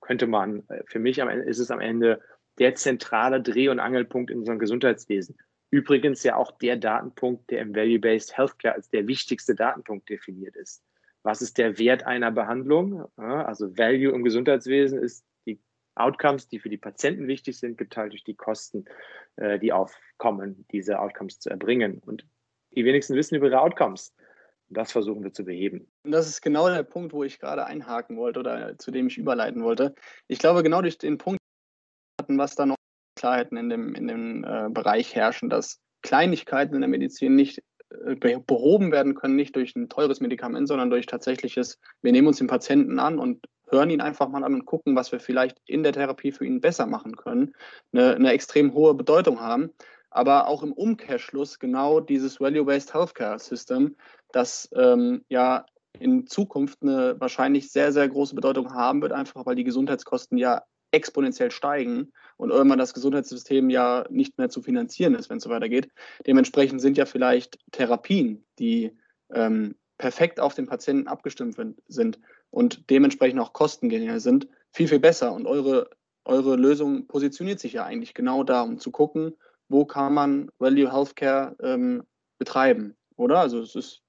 Könnte 0.00 0.26
man, 0.26 0.68
äh, 0.68 0.82
für 0.86 0.98
mich 0.98 1.20
am 1.22 1.28
Ende, 1.28 1.44
ist 1.44 1.58
es 1.58 1.70
am 1.70 1.80
Ende 1.80 2.20
der 2.58 2.74
zentrale 2.74 3.40
Dreh- 3.40 3.68
und 3.68 3.80
Angelpunkt 3.80 4.30
in 4.30 4.38
unserem 4.38 4.58
Gesundheitswesen. 4.58 5.36
Übrigens 5.70 6.22
ja 6.22 6.36
auch 6.36 6.52
der 6.58 6.76
Datenpunkt, 6.76 7.50
der 7.50 7.60
im 7.60 7.74
Value-Based 7.74 8.36
Healthcare 8.36 8.74
als 8.74 8.88
der 8.88 9.06
wichtigste 9.06 9.54
Datenpunkt 9.54 10.08
definiert 10.08 10.56
ist. 10.56 10.82
Was 11.22 11.42
ist 11.42 11.58
der 11.58 11.78
Wert 11.78 12.06
einer 12.06 12.30
Behandlung? 12.30 13.06
Also 13.16 13.76
Value 13.76 14.14
im 14.14 14.24
Gesundheitswesen 14.24 14.98
ist 14.98 15.26
die 15.46 15.60
Outcomes, 15.94 16.48
die 16.48 16.58
für 16.58 16.70
die 16.70 16.78
Patienten 16.78 17.26
wichtig 17.26 17.58
sind, 17.58 17.76
geteilt 17.76 18.12
durch 18.12 18.24
die 18.24 18.34
Kosten, 18.34 18.86
äh, 19.36 19.58
die 19.58 19.72
aufkommen, 19.72 20.64
diese 20.72 21.00
Outcomes 21.00 21.38
zu 21.38 21.50
erbringen. 21.50 22.00
Und 22.06 22.26
die 22.74 22.84
wenigsten 22.84 23.14
wissen 23.14 23.34
über 23.34 23.48
ihre 23.48 23.60
Outcomes. 23.60 24.14
Das 24.70 24.92
versuchen 24.92 25.22
wir 25.24 25.32
zu 25.32 25.44
beheben. 25.44 25.90
Das 26.04 26.28
ist 26.28 26.42
genau 26.42 26.68
der 26.68 26.82
Punkt, 26.82 27.12
wo 27.12 27.24
ich 27.24 27.38
gerade 27.38 27.64
einhaken 27.64 28.16
wollte 28.16 28.40
oder 28.40 28.76
zu 28.78 28.90
dem 28.90 29.06
ich 29.06 29.16
überleiten 29.16 29.62
wollte. 29.62 29.94
Ich 30.26 30.38
glaube, 30.38 30.62
genau 30.62 30.82
durch 30.82 30.98
den 30.98 31.18
Punkt 31.18 31.38
was 32.36 32.54
da 32.54 32.66
noch 32.66 32.76
Klarheiten 33.16 33.56
in 33.56 33.70
dem, 33.70 33.94
in 33.94 34.06
dem 34.06 34.44
äh, 34.44 34.68
Bereich 34.70 35.14
herrschen, 35.14 35.48
dass 35.48 35.80
Kleinigkeiten 36.02 36.74
in 36.74 36.82
der 36.82 36.88
Medizin 36.88 37.34
nicht 37.34 37.62
äh, 37.90 38.38
behoben 38.46 38.92
werden 38.92 39.14
können, 39.14 39.36
nicht 39.36 39.56
durch 39.56 39.74
ein 39.76 39.88
teures 39.88 40.20
Medikament, 40.20 40.68
sondern 40.68 40.90
durch 40.90 41.06
tatsächliches, 41.06 41.78
wir 42.02 42.12
nehmen 42.12 42.28
uns 42.28 42.38
den 42.38 42.46
Patienten 42.46 42.98
an 42.98 43.18
und 43.18 43.46
hören 43.70 43.90
ihn 43.90 44.00
einfach 44.00 44.28
mal 44.28 44.44
an 44.44 44.54
und 44.54 44.66
gucken, 44.66 44.96
was 44.96 45.12
wir 45.12 45.20
vielleicht 45.20 45.60
in 45.66 45.82
der 45.82 45.92
Therapie 45.92 46.32
für 46.32 46.46
ihn 46.46 46.60
besser 46.60 46.86
machen 46.86 47.16
können, 47.16 47.54
eine, 47.92 48.14
eine 48.14 48.32
extrem 48.32 48.72
hohe 48.72 48.94
Bedeutung 48.94 49.40
haben. 49.40 49.70
Aber 50.10 50.48
auch 50.48 50.62
im 50.62 50.72
Umkehrschluss 50.72 51.58
genau 51.58 52.00
dieses 52.00 52.40
Value-Based 52.40 52.94
Healthcare 52.94 53.38
System, 53.38 53.94
das 54.32 54.68
ähm, 54.74 55.24
ja 55.28 55.66
in 55.98 56.26
Zukunft 56.26 56.82
eine 56.82 57.16
wahrscheinlich 57.18 57.70
sehr, 57.72 57.92
sehr 57.92 58.08
große 58.08 58.34
Bedeutung 58.34 58.72
haben 58.72 59.02
wird, 59.02 59.12
einfach 59.12 59.46
weil 59.46 59.56
die 59.56 59.64
Gesundheitskosten 59.64 60.38
ja 60.38 60.62
exponentiell 60.90 61.50
steigen 61.50 62.12
und 62.36 62.50
irgendwann 62.50 62.78
das 62.78 62.94
Gesundheitssystem 62.94 63.68
ja 63.68 64.06
nicht 64.10 64.38
mehr 64.38 64.48
zu 64.48 64.62
finanzieren 64.62 65.14
ist, 65.14 65.28
wenn 65.28 65.38
es 65.38 65.44
so 65.44 65.50
weitergeht. 65.50 65.90
Dementsprechend 66.26 66.80
sind 66.80 66.96
ja 66.96 67.04
vielleicht 67.04 67.58
Therapien, 67.72 68.44
die 68.58 68.96
ähm, 69.32 69.74
perfekt 69.98 70.40
auf 70.40 70.54
den 70.54 70.66
Patienten 70.66 71.08
abgestimmt 71.08 71.56
sind 71.88 72.18
und 72.50 72.88
dementsprechend 72.88 73.40
auch 73.40 73.52
kostengenial 73.52 74.20
sind, 74.20 74.48
viel, 74.70 74.88
viel 74.88 75.00
besser. 75.00 75.32
Und 75.32 75.46
eure, 75.46 75.90
eure 76.24 76.56
Lösung 76.56 77.06
positioniert 77.06 77.60
sich 77.60 77.74
ja 77.74 77.84
eigentlich 77.84 78.14
genau 78.14 78.44
da, 78.44 78.62
um 78.62 78.78
zu 78.78 78.90
gucken, 78.90 79.34
wo 79.68 79.84
kann 79.84 80.14
man 80.14 80.50
Value 80.58 80.92
Healthcare 80.92 81.56
ähm, 81.60 82.04
betreiben, 82.38 82.96
oder? 83.16 83.40
Also 83.40 83.60
es 83.60 83.74
ist 83.74 84.02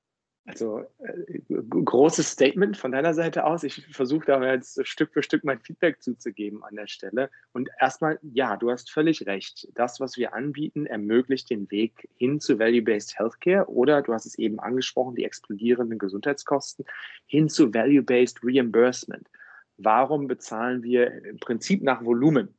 also 0.50 0.84
äh, 1.00 1.40
großes 1.50 2.32
Statement 2.32 2.76
von 2.76 2.92
deiner 2.92 3.14
Seite 3.14 3.46
aus. 3.46 3.64
Ich 3.64 3.86
versuche 3.92 4.26
da 4.26 4.44
jetzt 4.44 4.86
Stück 4.88 5.14
für 5.14 5.22
Stück 5.22 5.44
mein 5.44 5.60
Feedback 5.60 6.02
zuzugeben 6.02 6.64
an 6.64 6.76
der 6.76 6.88
Stelle. 6.88 7.30
Und 7.54 7.70
erstmal, 7.80 8.20
ja, 8.22 8.58
du 8.58 8.72
hast 8.72 8.92
völlig 8.92 9.28
recht. 9.28 9.68
Das, 9.76 10.00
was 10.00 10.18
wir 10.18 10.34
anbieten, 10.34 10.88
ermöglicht 10.88 11.50
den 11.52 11.70
Weg 11.70 12.10
hin 12.16 12.40
zu 12.40 12.58
Value-Based 12.58 13.20
Healthcare 13.20 13.70
oder, 13.70 14.02
du 14.02 14.14
hast 14.14 14.26
es 14.26 14.38
eben 14.40 14.60
angesprochen, 14.60 15.16
die 15.16 15.24
explodierenden 15.24 16.00
Gesundheitskosten 16.00 16.86
hin 17.28 17.48
zu 17.48 17.74
Value-Based 17.74 18.40
Reimbursement. 18.44 19.28
Warum 19.78 20.28
bezahlen 20.28 20.84
wir 20.84 21.24
im 21.26 21.40
Prinzip 21.40 21.84
nach 21.84 22.04
Volumen 22.04 22.56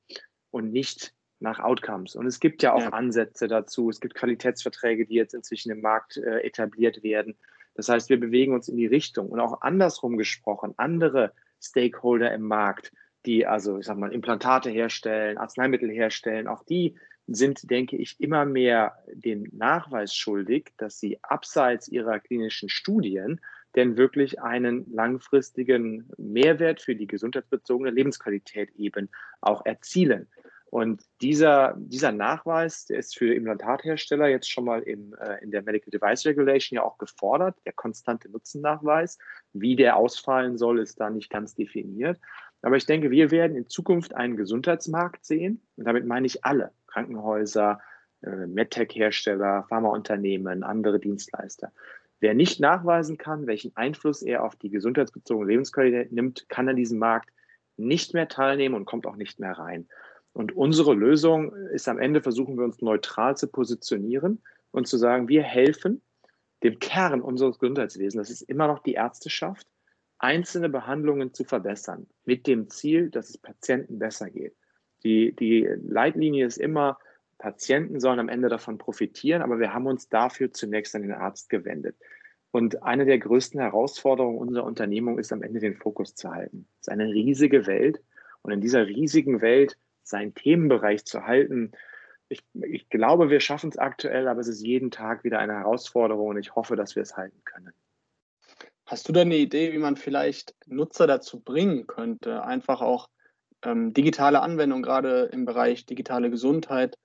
und 0.51 0.71
nicht 0.73 1.13
nach 1.41 1.59
Outcomes. 1.59 2.17
Und 2.17 2.27
es 2.27 2.39
gibt 2.39 2.63
ja 2.63 2.75
auch 2.75 2.83
ja. 2.83 2.91
Ansätze 2.91 3.49
dazu. 3.49 3.89
Es 3.89 4.01
gibt 4.01 4.15
Qualitätsverträge, 4.15 5.07
die 5.07 5.15
jetzt 5.15 5.35
inzwischen 5.35 5.73
im 5.73 5.81
Markt 5.81 6.19
äh, 6.19 6.41
etabliert 6.41 7.03
werden. 7.03 7.37
Das 7.75 7.89
heißt, 7.89 8.09
wir 8.09 8.21
bewegen 8.21 8.55
uns 8.55 8.69
in 8.69 8.77
die 8.77 8.87
Richtung. 8.87 9.29
Und 9.29 9.41
auch 9.41 9.63
andersrum 9.63 10.17
gesprochen, 10.17 10.75
andere 10.77 11.33
Stakeholder 11.63 12.33
im 12.33 12.43
Markt, 12.43 12.93
die 13.27 13.47
also, 13.47 13.79
ich 13.79 13.87
sag 13.87 13.99
mal, 13.99 14.13
Implantate 14.13 14.71
herstellen, 14.71 15.39
Arzneimittel 15.39 15.91
herstellen, 15.91 16.47
auch 16.47 16.65
die 16.65 16.97
sind, 17.27 17.71
denke 17.71 17.97
ich, 17.97 18.21
immer 18.21 18.45
mehr 18.45 18.97
den 19.13 19.49
Nachweis 19.53 20.15
schuldig, 20.15 20.73
dass 20.79 20.99
sie 20.99 21.19
abseits 21.23 21.89
ihrer 21.89 22.19
klinischen 22.19 22.69
Studien 22.69 23.41
denn 23.77 23.97
wirklich 23.97 24.41
einen 24.41 24.93
langfristigen 24.93 26.11
Mehrwert 26.19 26.81
für 26.81 26.97
die 26.97 27.07
gesundheitsbezogene 27.07 27.91
Lebensqualität 27.91 28.71
eben 28.77 29.09
auch 29.41 29.65
erzielen. 29.65 30.27
Und 30.71 31.03
dieser, 31.21 31.75
dieser 31.77 32.13
Nachweis, 32.13 32.87
der 32.87 33.01
ist 33.01 33.19
für 33.19 33.35
Implantathersteller 33.35 34.29
jetzt 34.29 34.49
schon 34.49 34.65
mal 34.65 34.83
im, 34.83 35.15
äh, 35.21 35.43
in 35.43 35.51
der 35.51 35.63
Medical 35.63 35.91
Device 35.91 36.25
Regulation 36.27 36.77
ja 36.77 36.85
auch 36.85 36.97
gefordert, 36.97 37.57
der 37.67 37.73
konstante 37.73 38.31
Nutzennachweis. 38.31 39.19
Wie 39.53 39.75
der 39.75 39.97
ausfallen 39.97 40.59
soll, 40.59 40.79
ist 40.79 41.01
da 41.01 41.11
nicht 41.11 41.29
ganz 41.29 41.57
definiert. 41.57 42.21
Aber 42.63 42.77
ich 42.77 42.87
denke, 42.87 43.11
wir 43.11 43.33
werden 43.33 43.57
in 43.57 43.69
Zukunft 43.69 44.15
einen 44.15 44.37
Gesundheitsmarkt 44.37 45.25
sehen. 45.25 45.61
Und 45.77 45.87
damit 45.87 46.07
meine 46.07 46.27
ich 46.27 46.45
alle 46.45 46.71
Krankenhäuser, 46.87 47.81
äh, 48.23 48.47
MedTech-Hersteller, 48.47 49.65
Pharmaunternehmen, 49.69 50.63
andere 50.63 51.01
Dienstleister. 51.01 51.73
Wer 52.21 52.35
nicht 52.35 52.61
nachweisen 52.61 53.19
kann, 53.19 53.49
welchen 53.49 53.75
Einfluss 53.77 54.23
er 54.23 54.45
auf 54.45 54.55
die 54.55 54.71
gesundheitsbezogene 54.71 55.51
Lebensqualität 55.51 56.13
nimmt, 56.13 56.49
kann 56.49 56.69
an 56.69 56.77
diesem 56.77 56.99
Markt 57.01 57.31
nicht 57.77 58.15
mehr 58.15 58.29
teilnehmen 58.29 58.77
und 58.77 58.85
kommt 58.85 59.07
auch 59.07 59.17
nicht 59.17 59.41
mehr 59.41 59.53
rein. 59.53 59.89
Und 60.33 60.57
unsere 60.57 60.95
Lösung 60.95 61.55
ist 61.73 61.89
am 61.89 61.99
Ende, 61.99 62.23
versuchen 62.23 62.57
wir 62.57 62.65
uns 62.65 62.81
neutral 62.81 63.37
zu 63.37 63.49
positionieren 63.49 64.43
und 64.71 64.87
zu 64.87 64.97
sagen, 64.97 65.29
wir 65.29 65.43
helfen 65.43 66.03
dem 66.63 66.79
Kern 66.79 67.21
unseres 67.21 67.59
Gesundheitswesens, 67.59 68.29
das 68.29 68.31
ist 68.31 68.43
immer 68.43 68.67
noch 68.67 68.81
die 68.81 68.93
Ärzteschaft, 68.93 69.67
einzelne 70.19 70.69
Behandlungen 70.69 71.33
zu 71.33 71.45
verbessern, 71.45 72.07
mit 72.25 72.47
dem 72.47 72.69
Ziel, 72.69 73.11
dass 73.11 73.31
es 73.31 73.39
Patienten 73.39 73.99
besser 73.99 74.31
geht. 74.31 74.55
Die, 75.03 75.35
die 75.35 75.67
Leitlinie 75.83 76.47
ist 76.47 76.59
immer, 76.59 76.99
Patienten 77.39 78.01
sollen 78.01 78.19
am 78.19 78.29
Ende 78.29 78.51
davon 78.51 78.77
profitieren, 78.77 79.41
aber 79.41 79.59
wir 79.59 79.73
haben 79.73 79.87
uns 79.87 80.11
dafür 80.11 80.53
zunächst 80.53 80.95
an 80.95 81.03
den 81.03 81.13
Arzt 81.13 81.49
gewendet. 81.49 81.97
Und 82.51 82.83
eine 82.83 83.07
der 83.07 83.19
größten 83.19 83.61
Herausforderungen 83.61 84.39
unserer 84.39 84.65
Unternehmung 84.65 85.19
ist 85.19 85.33
am 85.33 85.43
Ende 85.43 85.61
den 85.61 85.77
Fokus 85.77 86.15
zu 86.15 86.31
halten. 86.31 86.67
Es 86.75 86.89
ist 86.89 86.93
eine 86.93 87.07
riesige 87.07 87.67
Welt 87.67 88.03
und 88.43 88.53
in 88.53 88.61
dieser 88.61 88.87
riesigen 88.87 89.41
Welt 89.41 89.79
seinen 90.11 90.35
Themenbereich 90.35 91.05
zu 91.05 91.27
halten. 91.27 91.73
Ich, 92.29 92.43
ich 92.53 92.89
glaube, 92.89 93.31
wir 93.31 93.41
schaffen 93.41 93.71
es 93.71 93.79
aktuell, 93.79 94.29
aber 94.29 94.41
es 94.41 94.49
ist 94.49 94.63
jeden 94.63 94.91
Tag 94.91 95.25
wieder 95.25 95.39
eine 95.39 95.55
Herausforderung 95.55 96.29
und 96.29 96.39
ich 96.39 96.55
hoffe, 96.55 96.77
dass 96.77 96.95
wir 96.97 97.03
es 97.03 97.17
halten 97.17 97.41
können. 97.45 97.73
Hast 98.87 99.09
du 99.09 99.13
da 99.13 99.21
eine 99.21 99.37
Idee, 99.37 99.73
wie 99.73 99.79
man 99.79 99.97
vielleicht 99.97 100.55
Nutzer 100.67 101.07
dazu 101.07 101.41
bringen 101.41 101.87
könnte, 101.87 102.43
einfach 102.43 102.81
auch 102.81 103.09
ähm, 103.63 103.93
digitale 103.93 104.43
Anwendungen, 104.43 104.83
gerade 104.83 105.31
im 105.33 105.45
Bereich 105.45 105.87
digitale 105.87 106.31
Gesundheit, 106.31 106.99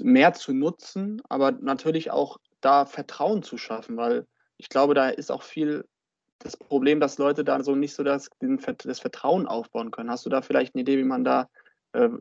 mehr 0.00 0.34
zu 0.34 0.52
nutzen, 0.52 1.22
aber 1.28 1.52
natürlich 1.52 2.10
auch 2.10 2.38
da 2.60 2.86
Vertrauen 2.86 3.42
zu 3.42 3.56
schaffen, 3.56 3.96
weil 3.96 4.26
ich 4.56 4.68
glaube, 4.68 4.94
da 4.94 5.08
ist 5.08 5.30
auch 5.30 5.42
viel 5.42 5.84
das 6.40 6.56
Problem, 6.56 7.00
dass 7.00 7.18
Leute 7.18 7.44
da 7.44 7.62
so 7.62 7.74
nicht 7.74 7.94
so 7.94 8.02
das, 8.02 8.30
das 8.40 9.00
Vertrauen 9.00 9.46
aufbauen 9.46 9.90
können. 9.90 10.10
Hast 10.10 10.26
du 10.26 10.30
da 10.30 10.42
vielleicht 10.42 10.74
eine 10.74 10.82
Idee, 10.82 10.98
wie 10.98 11.04
man 11.04 11.24
da 11.24 11.48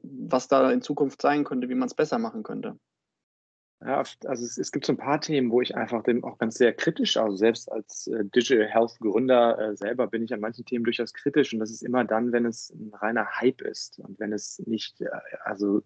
was 0.01 0.47
da 0.47 0.71
in 0.71 0.81
Zukunft 0.81 1.21
sein 1.21 1.43
könnte, 1.43 1.69
wie 1.69 1.75
man 1.75 1.87
es 1.87 1.93
besser 1.93 2.19
machen 2.19 2.43
könnte. 2.43 2.77
Ja, 3.79 3.99
also 4.25 4.43
es, 4.43 4.57
es, 4.57 4.71
gibt 4.71 4.87
so 4.87 4.93
ein 4.93 4.97
paar 4.97 5.21
Themen, 5.21 5.51
wo 5.51 5.61
ich 5.61 5.75
einfach 5.75 6.01
dem 6.01 6.23
auch 6.23 6.39
ganz 6.39 6.55
sehr 6.55 6.73
kritisch, 6.73 7.15
also 7.15 7.37
selbst 7.37 7.71
als 7.71 8.07
äh, 8.07 8.25
Digital 8.25 8.65
Health 8.65 8.97
Gründer 8.99 9.59
äh, 9.59 9.77
selber 9.77 10.07
bin 10.07 10.23
ich 10.23 10.33
an 10.33 10.39
manchen 10.39 10.65
Themen 10.65 10.83
durchaus 10.83 11.13
kritisch 11.13 11.53
und 11.53 11.59
das 11.59 11.69
ist 11.69 11.83
immer 11.83 12.03
dann, 12.03 12.31
wenn 12.31 12.47
es 12.47 12.71
ein 12.71 12.91
reiner 12.95 13.27
Hype 13.39 13.61
ist 13.61 13.99
und 13.99 14.19
wenn 14.19 14.33
es 14.33 14.57
nicht, 14.65 15.01
äh, 15.01 15.09
also 15.43 15.83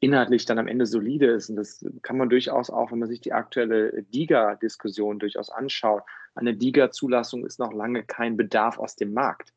inhaltlich 0.00 0.46
dann 0.46 0.58
am 0.58 0.66
Ende 0.66 0.84
solide 0.84 1.26
ist. 1.26 1.48
Und 1.48 1.54
das 1.54 1.86
kann 2.02 2.16
man 2.16 2.28
durchaus 2.28 2.70
auch, 2.70 2.90
wenn 2.90 2.98
man 2.98 3.08
sich 3.08 3.20
die 3.20 3.32
aktuelle 3.32 4.02
DIGA-Diskussion 4.02 5.20
durchaus 5.20 5.48
anschaut. 5.48 6.02
Eine 6.34 6.56
DIGA-Zulassung 6.56 7.46
ist 7.46 7.60
noch 7.60 7.72
lange 7.72 8.02
kein 8.02 8.36
Bedarf 8.36 8.78
aus 8.78 8.96
dem 8.96 9.12
Markt 9.12 9.52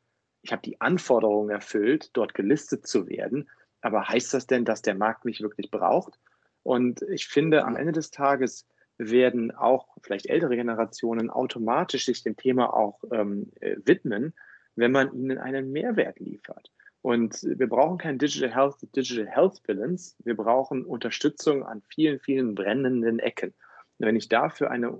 ich 0.46 0.52
habe 0.52 0.62
die 0.62 0.80
Anforderungen 0.80 1.50
erfüllt, 1.50 2.10
dort 2.12 2.32
gelistet 2.32 2.86
zu 2.86 3.08
werden. 3.08 3.50
Aber 3.80 4.08
heißt 4.08 4.32
das 4.32 4.46
denn, 4.46 4.64
dass 4.64 4.80
der 4.80 4.94
Markt 4.94 5.24
mich 5.24 5.40
wirklich 5.40 5.72
braucht? 5.72 6.20
Und 6.62 7.02
ich 7.02 7.26
finde, 7.26 7.64
am 7.64 7.74
Ende 7.74 7.90
des 7.90 8.12
Tages 8.12 8.64
werden 8.96 9.50
auch 9.50 9.88
vielleicht 10.02 10.26
ältere 10.26 10.54
Generationen 10.54 11.30
automatisch 11.30 12.06
sich 12.06 12.22
dem 12.22 12.36
Thema 12.36 12.72
auch 12.74 13.02
ähm, 13.10 13.50
äh, 13.60 13.76
widmen, 13.84 14.34
wenn 14.76 14.92
man 14.92 15.12
ihnen 15.12 15.38
einen 15.38 15.72
Mehrwert 15.72 16.20
liefert. 16.20 16.70
Und 17.02 17.42
wir 17.42 17.68
brauchen 17.68 17.98
kein 17.98 18.18
Digital 18.18 18.54
Health, 18.54 18.76
Digital 18.94 19.26
Health 19.26 19.62
Balance. 19.64 20.14
Wir 20.22 20.36
brauchen 20.36 20.84
Unterstützung 20.84 21.64
an 21.64 21.82
vielen, 21.88 22.20
vielen 22.20 22.54
brennenden 22.54 23.18
Ecken. 23.18 23.52
Und 23.98 24.06
wenn 24.06 24.16
ich 24.16 24.28
dafür 24.28 24.70
eine 24.70 24.96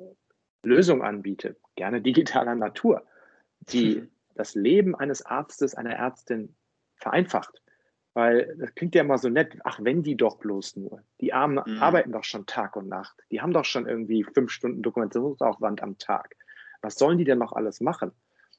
Lösung 0.64 1.02
anbiete, 1.02 1.56
gerne 1.76 2.02
digitaler 2.02 2.56
Natur, 2.56 3.04
die 3.60 4.08
das 4.36 4.54
Leben 4.54 4.94
eines 4.94 5.24
Arztes, 5.24 5.74
einer 5.74 5.94
Ärztin 5.94 6.54
vereinfacht. 6.96 7.62
Weil 8.14 8.56
das 8.58 8.74
klingt 8.74 8.94
ja 8.94 9.02
immer 9.02 9.18
so 9.18 9.28
nett, 9.28 9.58
ach, 9.64 9.78
wenn 9.82 10.02
die 10.02 10.16
doch 10.16 10.38
bloß 10.38 10.76
nur. 10.76 11.02
Die 11.20 11.34
Armen 11.34 11.60
mhm. 11.66 11.82
arbeiten 11.82 12.12
doch 12.12 12.24
schon 12.24 12.46
Tag 12.46 12.76
und 12.76 12.88
Nacht. 12.88 13.14
Die 13.30 13.42
haben 13.42 13.52
doch 13.52 13.66
schon 13.66 13.86
irgendwie 13.86 14.24
fünf 14.24 14.50
Stunden 14.50 14.82
Dokumentationsaufwand 14.82 15.82
am 15.82 15.98
Tag. 15.98 16.34
Was 16.80 16.96
sollen 16.96 17.18
die 17.18 17.24
denn 17.24 17.38
noch 17.38 17.52
alles 17.52 17.80
machen? 17.80 18.12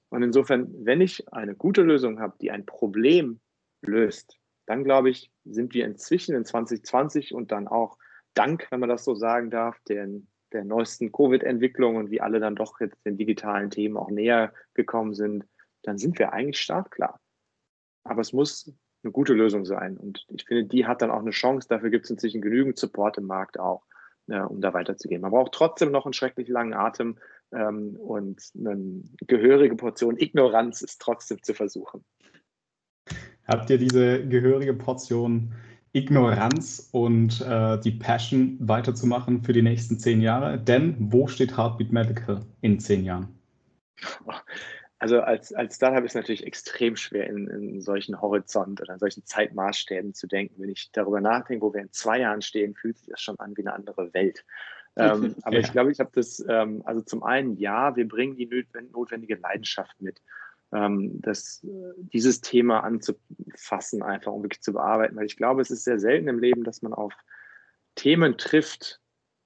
Und 0.09 0.21
insofern, 0.21 0.67
wenn 0.85 1.01
ich 1.01 1.31
eine 1.33 1.55
gute 1.55 1.81
Lösung 1.81 2.19
habe, 2.19 2.35
die 2.39 2.51
ein 2.51 2.65
Problem 2.65 3.39
löst, 3.81 4.37
dann 4.67 4.83
glaube 4.83 5.09
ich, 5.09 5.31
sind 5.43 5.73
wir 5.73 5.85
inzwischen 5.85 6.35
in 6.35 6.45
2020 6.45 7.33
und 7.33 7.51
dann 7.51 7.67
auch 7.67 7.97
dank, 8.35 8.67
wenn 8.69 8.79
man 8.79 8.89
das 8.89 9.03
so 9.03 9.15
sagen 9.15 9.49
darf, 9.49 9.79
den 9.89 10.27
der 10.53 10.63
neuesten 10.63 11.11
Covid-Entwicklung 11.11 11.95
und 11.95 12.11
wie 12.11 12.21
alle 12.21 12.39
dann 12.39 12.55
doch 12.55 12.79
jetzt 12.79 13.03
den 13.05 13.17
digitalen 13.17 13.69
Themen 13.69 13.97
auch 13.97 14.09
näher 14.09 14.53
gekommen 14.75 15.13
sind, 15.13 15.45
dann 15.83 15.97
sind 15.97 16.19
wir 16.19 16.33
eigentlich 16.33 16.59
startklar. 16.59 17.19
Aber 18.03 18.21
es 18.21 18.33
muss 18.33 18.73
eine 19.03 19.11
gute 19.11 19.33
Lösung 19.33 19.65
sein. 19.65 19.97
Und 19.97 20.25
ich 20.29 20.45
finde, 20.45 20.65
die 20.65 20.85
hat 20.85 21.01
dann 21.01 21.11
auch 21.11 21.21
eine 21.21 21.31
Chance. 21.31 21.67
Dafür 21.67 21.89
gibt 21.89 22.05
es 22.05 22.11
inzwischen 22.11 22.41
genügend 22.41 22.77
Support 22.77 23.17
im 23.17 23.25
Markt 23.25 23.59
auch, 23.59 23.83
ja, 24.27 24.45
um 24.45 24.61
da 24.61 24.73
weiterzugehen. 24.73 25.21
Man 25.21 25.31
braucht 25.31 25.53
trotzdem 25.53 25.91
noch 25.91 26.05
einen 26.05 26.13
schrecklich 26.13 26.47
langen 26.47 26.73
Atem, 26.73 27.17
Ähm, 27.53 27.95
und 27.95 28.41
eine 28.57 29.03
gehörige 29.25 29.75
Portion 29.77 30.17
Ignoranz 30.17 30.81
ist 30.81 30.99
trotzdem 30.99 31.41
zu 31.41 31.53
versuchen. 31.53 32.03
Habt 33.47 33.69
ihr 33.69 33.77
diese 33.77 34.27
gehörige 34.27 34.73
Portion 34.73 35.53
Ignoranz 35.93 36.89
und 36.91 37.39
äh, 37.41 37.79
die 37.79 37.91
Passion 37.91 38.57
weiterzumachen 38.59 39.43
für 39.43 39.53
die 39.53 39.61
nächsten 39.61 39.97
zehn 39.97 40.21
Jahre? 40.21 40.59
Denn 40.59 40.97
wo 40.99 41.27
steht 41.27 41.57
Heartbeat 41.57 41.93
Medical 41.93 42.45
in 42.61 42.79
zehn 42.79 43.05
Jahren? 43.05 43.29
Also 44.99 45.21
als, 45.21 45.53
als 45.53 45.75
Startup 45.75 46.03
ist 46.03 46.11
es 46.11 46.15
natürlich 46.15 46.45
extrem 46.45 46.95
schwer, 46.95 47.27
in, 47.27 47.47
in 47.47 47.81
solchen 47.81 48.19
Horizont 48.19 48.81
oder 48.81 48.93
in 48.93 48.99
solchen 48.99 49.25
Zeitmaßstäben 49.25 50.13
zu 50.13 50.25
denken. 50.25 50.55
Wenn 50.57 50.69
ich 50.69 50.91
darüber 50.91 51.21
nachdenke, 51.21 51.63
wo 51.63 51.73
wir 51.73 51.81
in 51.81 51.91
zwei 51.91 52.19
Jahren 52.19 52.41
stehen, 52.41 52.73
fühlt 52.73 52.97
sich 52.97 53.07
das 53.09 53.21
schon 53.21 53.39
an 53.39 53.55
wie 53.55 53.61
eine 53.61 53.73
andere 53.73 54.11
Welt. 54.13 54.43
ähm, 54.97 55.35
aber 55.43 55.57
ja. 55.57 55.61
ich 55.61 55.71
glaube, 55.71 55.91
ich 55.91 55.99
habe 55.99 56.09
das, 56.15 56.43
ähm, 56.49 56.81
also 56.85 57.01
zum 57.01 57.21
einen, 57.21 57.57
ja, 57.57 57.95
wir 57.95 58.07
bringen 58.07 58.35
die 58.35 58.49
notwendige 58.91 59.35
Leidenschaft 59.35 60.01
mit, 60.01 60.23
ähm, 60.71 61.21
das, 61.21 61.61
dieses 61.63 62.41
Thema 62.41 62.79
anzufassen, 62.79 64.01
einfach 64.01 64.31
um 64.31 64.41
wirklich 64.41 64.61
zu 64.61 64.73
bearbeiten. 64.73 65.15
Weil 65.15 65.27
ich 65.27 65.37
glaube, 65.37 65.61
es 65.61 65.69
ist 65.69 65.83
sehr 65.83 65.99
selten 65.99 66.27
im 66.27 66.39
Leben, 66.39 66.63
dass 66.63 66.81
man 66.81 66.93
auf 66.93 67.13
Themen 67.93 68.37
trifft, 68.37 68.99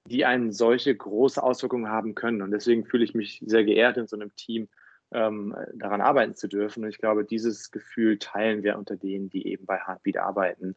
die 0.06 0.24
einen 0.24 0.52
solche 0.52 0.94
große 0.96 1.42
Auswirkungen 1.42 1.88
haben 1.88 2.14
können. 2.14 2.40
Und 2.40 2.50
deswegen 2.50 2.86
fühle 2.86 3.04
ich 3.04 3.14
mich 3.14 3.42
sehr 3.44 3.64
geehrt, 3.64 3.98
in 3.98 4.06
so 4.06 4.16
einem 4.16 4.34
Team 4.34 4.68
ähm, 5.12 5.54
daran 5.74 6.00
arbeiten 6.00 6.34
zu 6.34 6.48
dürfen. 6.48 6.84
Und 6.84 6.90
ich 6.90 6.98
glaube, 6.98 7.24
dieses 7.24 7.70
Gefühl 7.70 8.18
teilen 8.18 8.62
wir 8.62 8.78
unter 8.78 8.96
denen, 8.96 9.30
die 9.30 9.46
eben 9.46 9.66
bei 9.66 9.78
Heartbeat 9.78 10.16
arbeiten. 10.16 10.76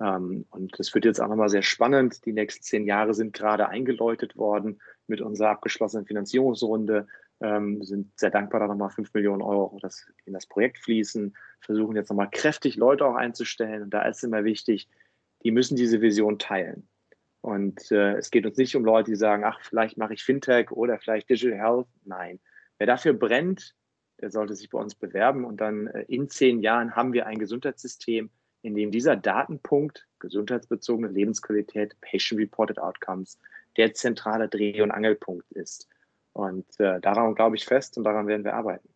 Ähm, 0.00 0.46
und 0.50 0.78
das 0.78 0.94
wird 0.94 1.04
jetzt 1.04 1.20
auch 1.20 1.28
nochmal 1.28 1.48
sehr 1.48 1.62
spannend. 1.62 2.24
Die 2.26 2.32
nächsten 2.32 2.62
zehn 2.62 2.86
Jahre 2.86 3.14
sind 3.14 3.32
gerade 3.32 3.68
eingeläutet 3.68 4.36
worden 4.36 4.80
mit 5.06 5.20
unserer 5.20 5.50
abgeschlossenen 5.50 6.06
Finanzierungsrunde. 6.06 7.06
Ähm, 7.40 7.82
sind 7.82 8.18
sehr 8.18 8.30
dankbar, 8.30 8.60
da 8.60 8.66
nochmal 8.66 8.90
fünf 8.90 9.12
Millionen 9.12 9.42
Euro 9.42 9.78
das, 9.80 10.06
in 10.24 10.32
das 10.32 10.46
Projekt 10.46 10.78
fließen. 10.78 11.36
Versuchen 11.60 11.96
jetzt 11.96 12.08
nochmal 12.08 12.30
kräftig 12.30 12.76
Leute 12.76 13.04
auch 13.06 13.14
einzustellen. 13.14 13.82
Und 13.82 13.90
da 13.90 14.02
ist 14.02 14.24
immer 14.24 14.44
wichtig, 14.44 14.88
die 15.42 15.50
müssen 15.50 15.76
diese 15.76 16.00
Vision 16.00 16.38
teilen. 16.38 16.88
Und 17.42 17.92
äh, 17.92 18.16
es 18.16 18.30
geht 18.30 18.46
uns 18.46 18.56
nicht 18.56 18.74
um 18.74 18.84
Leute, 18.84 19.10
die 19.12 19.16
sagen, 19.16 19.44
ach, 19.44 19.60
vielleicht 19.62 19.98
mache 19.98 20.14
ich 20.14 20.24
Fintech 20.24 20.72
oder 20.72 20.98
vielleicht 20.98 21.30
Digital 21.30 21.56
Health. 21.56 21.86
Nein, 22.04 22.40
Wer 22.78 22.86
dafür 22.86 23.14
brennt, 23.14 23.74
der 24.20 24.30
sollte 24.30 24.54
sich 24.54 24.70
bei 24.70 24.78
uns 24.78 24.94
bewerben 24.94 25.44
und 25.44 25.60
dann 25.60 25.88
äh, 25.88 26.02
in 26.08 26.28
zehn 26.28 26.60
Jahren 26.60 26.96
haben 26.96 27.12
wir 27.12 27.26
ein 27.26 27.38
Gesundheitssystem, 27.38 28.30
in 28.62 28.74
dem 28.74 28.90
dieser 28.90 29.16
Datenpunkt, 29.16 30.06
gesundheitsbezogene 30.18 31.08
Lebensqualität, 31.08 31.96
Patient-Reported 32.00 32.78
Outcomes, 32.78 33.38
der 33.76 33.92
zentrale 33.94 34.48
Dreh- 34.48 34.82
und 34.82 34.90
Angelpunkt 34.90 35.50
ist. 35.52 35.88
Und 36.32 36.66
äh, 36.80 37.00
daran 37.00 37.34
glaube 37.34 37.56
ich 37.56 37.64
fest 37.64 37.96
und 37.96 38.04
daran 38.04 38.26
werden 38.26 38.44
wir 38.44 38.54
arbeiten. 38.54 38.88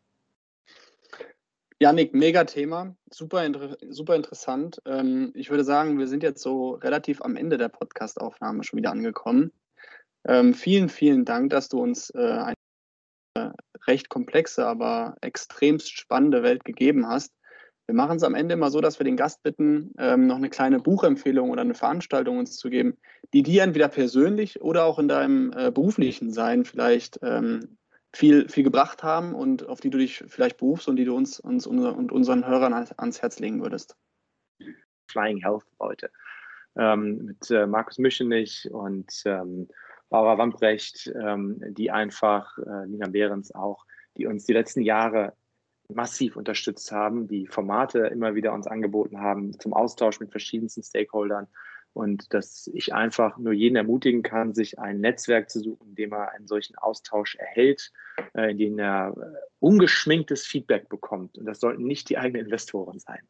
Janik, 1.78 2.12
mega 2.12 2.44
Thema, 2.44 2.94
super, 3.10 3.42
inter 3.44 3.78
super 3.88 4.14
interessant. 4.14 4.82
Ähm, 4.84 5.32
ich 5.34 5.48
würde 5.48 5.64
sagen, 5.64 5.98
wir 5.98 6.08
sind 6.08 6.22
jetzt 6.22 6.42
so 6.42 6.72
relativ 6.72 7.22
am 7.22 7.36
Ende 7.36 7.56
der 7.56 7.70
Podcastaufnahme 7.70 8.64
schon 8.64 8.76
wieder 8.76 8.90
angekommen. 8.90 9.50
Ähm, 10.26 10.52
vielen, 10.52 10.90
vielen 10.90 11.24
Dank, 11.24 11.48
dass 11.50 11.70
du 11.70 11.80
uns 11.80 12.10
äh, 12.10 12.18
recht 13.86 14.08
komplexe, 14.08 14.66
aber 14.66 15.16
extremst 15.20 15.90
spannende 15.90 16.42
Welt 16.42 16.64
gegeben 16.64 17.06
hast. 17.08 17.32
Wir 17.86 17.94
machen 17.96 18.18
es 18.18 18.22
am 18.22 18.36
Ende 18.36 18.54
immer 18.54 18.70
so, 18.70 18.80
dass 18.80 19.00
wir 19.00 19.04
den 19.04 19.16
Gast 19.16 19.42
bitten, 19.42 19.92
ähm, 19.98 20.28
noch 20.28 20.36
eine 20.36 20.48
kleine 20.48 20.78
Buchempfehlung 20.78 21.50
oder 21.50 21.62
eine 21.62 21.74
Veranstaltung 21.74 22.38
uns 22.38 22.56
zu 22.56 22.70
geben, 22.70 22.96
die 23.32 23.42
dir 23.42 23.64
entweder 23.64 23.88
persönlich 23.88 24.60
oder 24.60 24.84
auch 24.84 25.00
in 25.00 25.08
deinem 25.08 25.52
äh, 25.56 25.72
beruflichen 25.72 26.32
Sein 26.32 26.64
vielleicht 26.64 27.18
ähm, 27.22 27.78
viel, 28.12 28.48
viel 28.48 28.64
gebracht 28.64 29.02
haben 29.02 29.34
und 29.34 29.68
auf 29.68 29.80
die 29.80 29.90
du 29.90 29.98
dich 29.98 30.22
vielleicht 30.28 30.58
berufst 30.58 30.88
und 30.88 30.96
die 30.96 31.04
du 31.04 31.16
uns, 31.16 31.40
uns 31.40 31.66
unser, 31.66 31.96
und 31.96 32.12
unseren 32.12 32.46
Hörern 32.46 32.74
ans 32.74 33.22
Herz 33.22 33.40
legen 33.40 33.60
würdest. 33.60 33.96
Flying 35.10 35.38
Health 35.38 35.64
Leute. 35.80 36.10
Ähm, 36.76 37.24
mit 37.24 37.50
äh, 37.50 37.66
Markus 37.66 37.98
Mischenich 37.98 38.68
und 38.70 39.10
ähm, 39.24 39.68
Barbara 40.10 40.38
Wamprecht, 40.38 41.10
ähm, 41.14 41.62
die 41.70 41.90
einfach, 41.90 42.58
äh, 42.58 42.86
Nina 42.86 43.08
Behrens 43.08 43.54
auch, 43.54 43.86
die 44.16 44.26
uns 44.26 44.44
die 44.44 44.52
letzten 44.52 44.82
Jahre 44.82 45.32
massiv 45.88 46.36
unterstützt 46.36 46.92
haben, 46.92 47.26
die 47.26 47.46
Formate 47.46 48.00
immer 48.00 48.34
wieder 48.34 48.52
uns 48.52 48.66
angeboten 48.66 49.20
haben 49.20 49.58
zum 49.58 49.72
Austausch 49.72 50.20
mit 50.20 50.30
verschiedensten 50.30 50.82
Stakeholdern 50.82 51.48
und 51.92 52.32
dass 52.32 52.70
ich 52.72 52.94
einfach 52.94 53.36
nur 53.38 53.52
jeden 53.52 53.76
ermutigen 53.76 54.22
kann, 54.22 54.54
sich 54.54 54.78
ein 54.78 55.00
Netzwerk 55.00 55.50
zu 55.50 55.60
suchen, 55.60 55.88
in 55.88 55.94
dem 55.96 56.12
er 56.12 56.32
einen 56.32 56.46
solchen 56.46 56.76
Austausch 56.76 57.34
erhält, 57.34 57.90
äh, 58.34 58.52
in 58.52 58.58
dem 58.58 58.78
er 58.78 59.14
äh, 59.16 59.38
ungeschminktes 59.58 60.46
Feedback 60.46 60.88
bekommt. 60.88 61.36
Und 61.36 61.46
das 61.46 61.58
sollten 61.58 61.84
nicht 61.84 62.08
die 62.08 62.18
eigenen 62.18 62.44
Investoren 62.44 63.00
sein. 63.00 63.20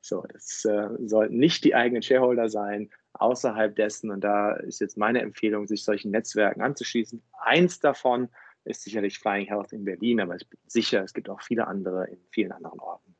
So, 0.00 0.24
das 0.32 0.64
äh, 0.64 0.90
sollten 1.04 1.38
nicht 1.38 1.64
die 1.64 1.74
eigenen 1.74 2.02
Shareholder 2.02 2.48
sein, 2.48 2.90
außerhalb 3.14 3.74
dessen. 3.74 4.10
Und 4.10 4.22
da 4.22 4.54
ist 4.54 4.80
jetzt 4.80 4.96
meine 4.96 5.20
Empfehlung, 5.20 5.66
sich 5.66 5.84
solchen 5.84 6.10
Netzwerken 6.10 6.62
anzuschließen. 6.62 7.22
Eins 7.42 7.80
davon 7.80 8.28
ist 8.64 8.82
sicherlich 8.82 9.18
Flying 9.18 9.46
Health 9.46 9.72
in 9.72 9.84
Berlin, 9.84 10.20
aber 10.20 10.36
ich 10.36 10.48
bin 10.48 10.58
sicher, 10.66 11.02
es 11.02 11.12
gibt 11.12 11.28
auch 11.28 11.42
viele 11.42 11.66
andere 11.66 12.06
in 12.06 12.18
vielen 12.30 12.52
anderen 12.52 12.80
Orten. 12.80 13.14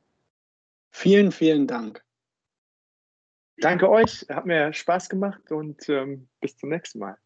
Vielen, 0.91 1.33
vielen 1.33 1.67
Dank. 1.67 2.03
Danke 3.59 3.89
euch, 3.89 4.27
hat 4.29 4.47
mir 4.47 4.73
Spaß 4.73 5.09
gemacht 5.09 5.53
und 5.53 5.89
ähm, 5.89 6.29
bis 6.41 6.57
zum 6.57 6.71
nächsten 6.71 6.99
Mal. 6.99 7.17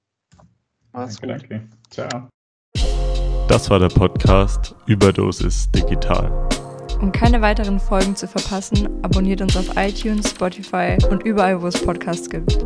Mach's 0.92 1.20
gut. 1.20 1.30
Danke. 1.30 1.68
Ciao. 1.90 2.28
Das 3.48 3.70
war 3.70 3.78
der 3.78 3.88
Podcast 3.88 4.74
Überdosis 4.86 5.70
Digital. 5.70 6.48
Um 7.00 7.12
keine 7.12 7.40
weiteren 7.40 7.78
Folgen 7.78 8.16
zu 8.16 8.26
verpassen, 8.26 8.88
abonniert 9.02 9.40
uns 9.40 9.56
auf 9.56 9.76
iTunes, 9.76 10.30
Spotify 10.30 10.96
und 11.10 11.22
überall, 11.22 11.62
wo 11.62 11.66
es 11.68 11.80
Podcasts 11.80 12.28
gibt. 12.28 12.64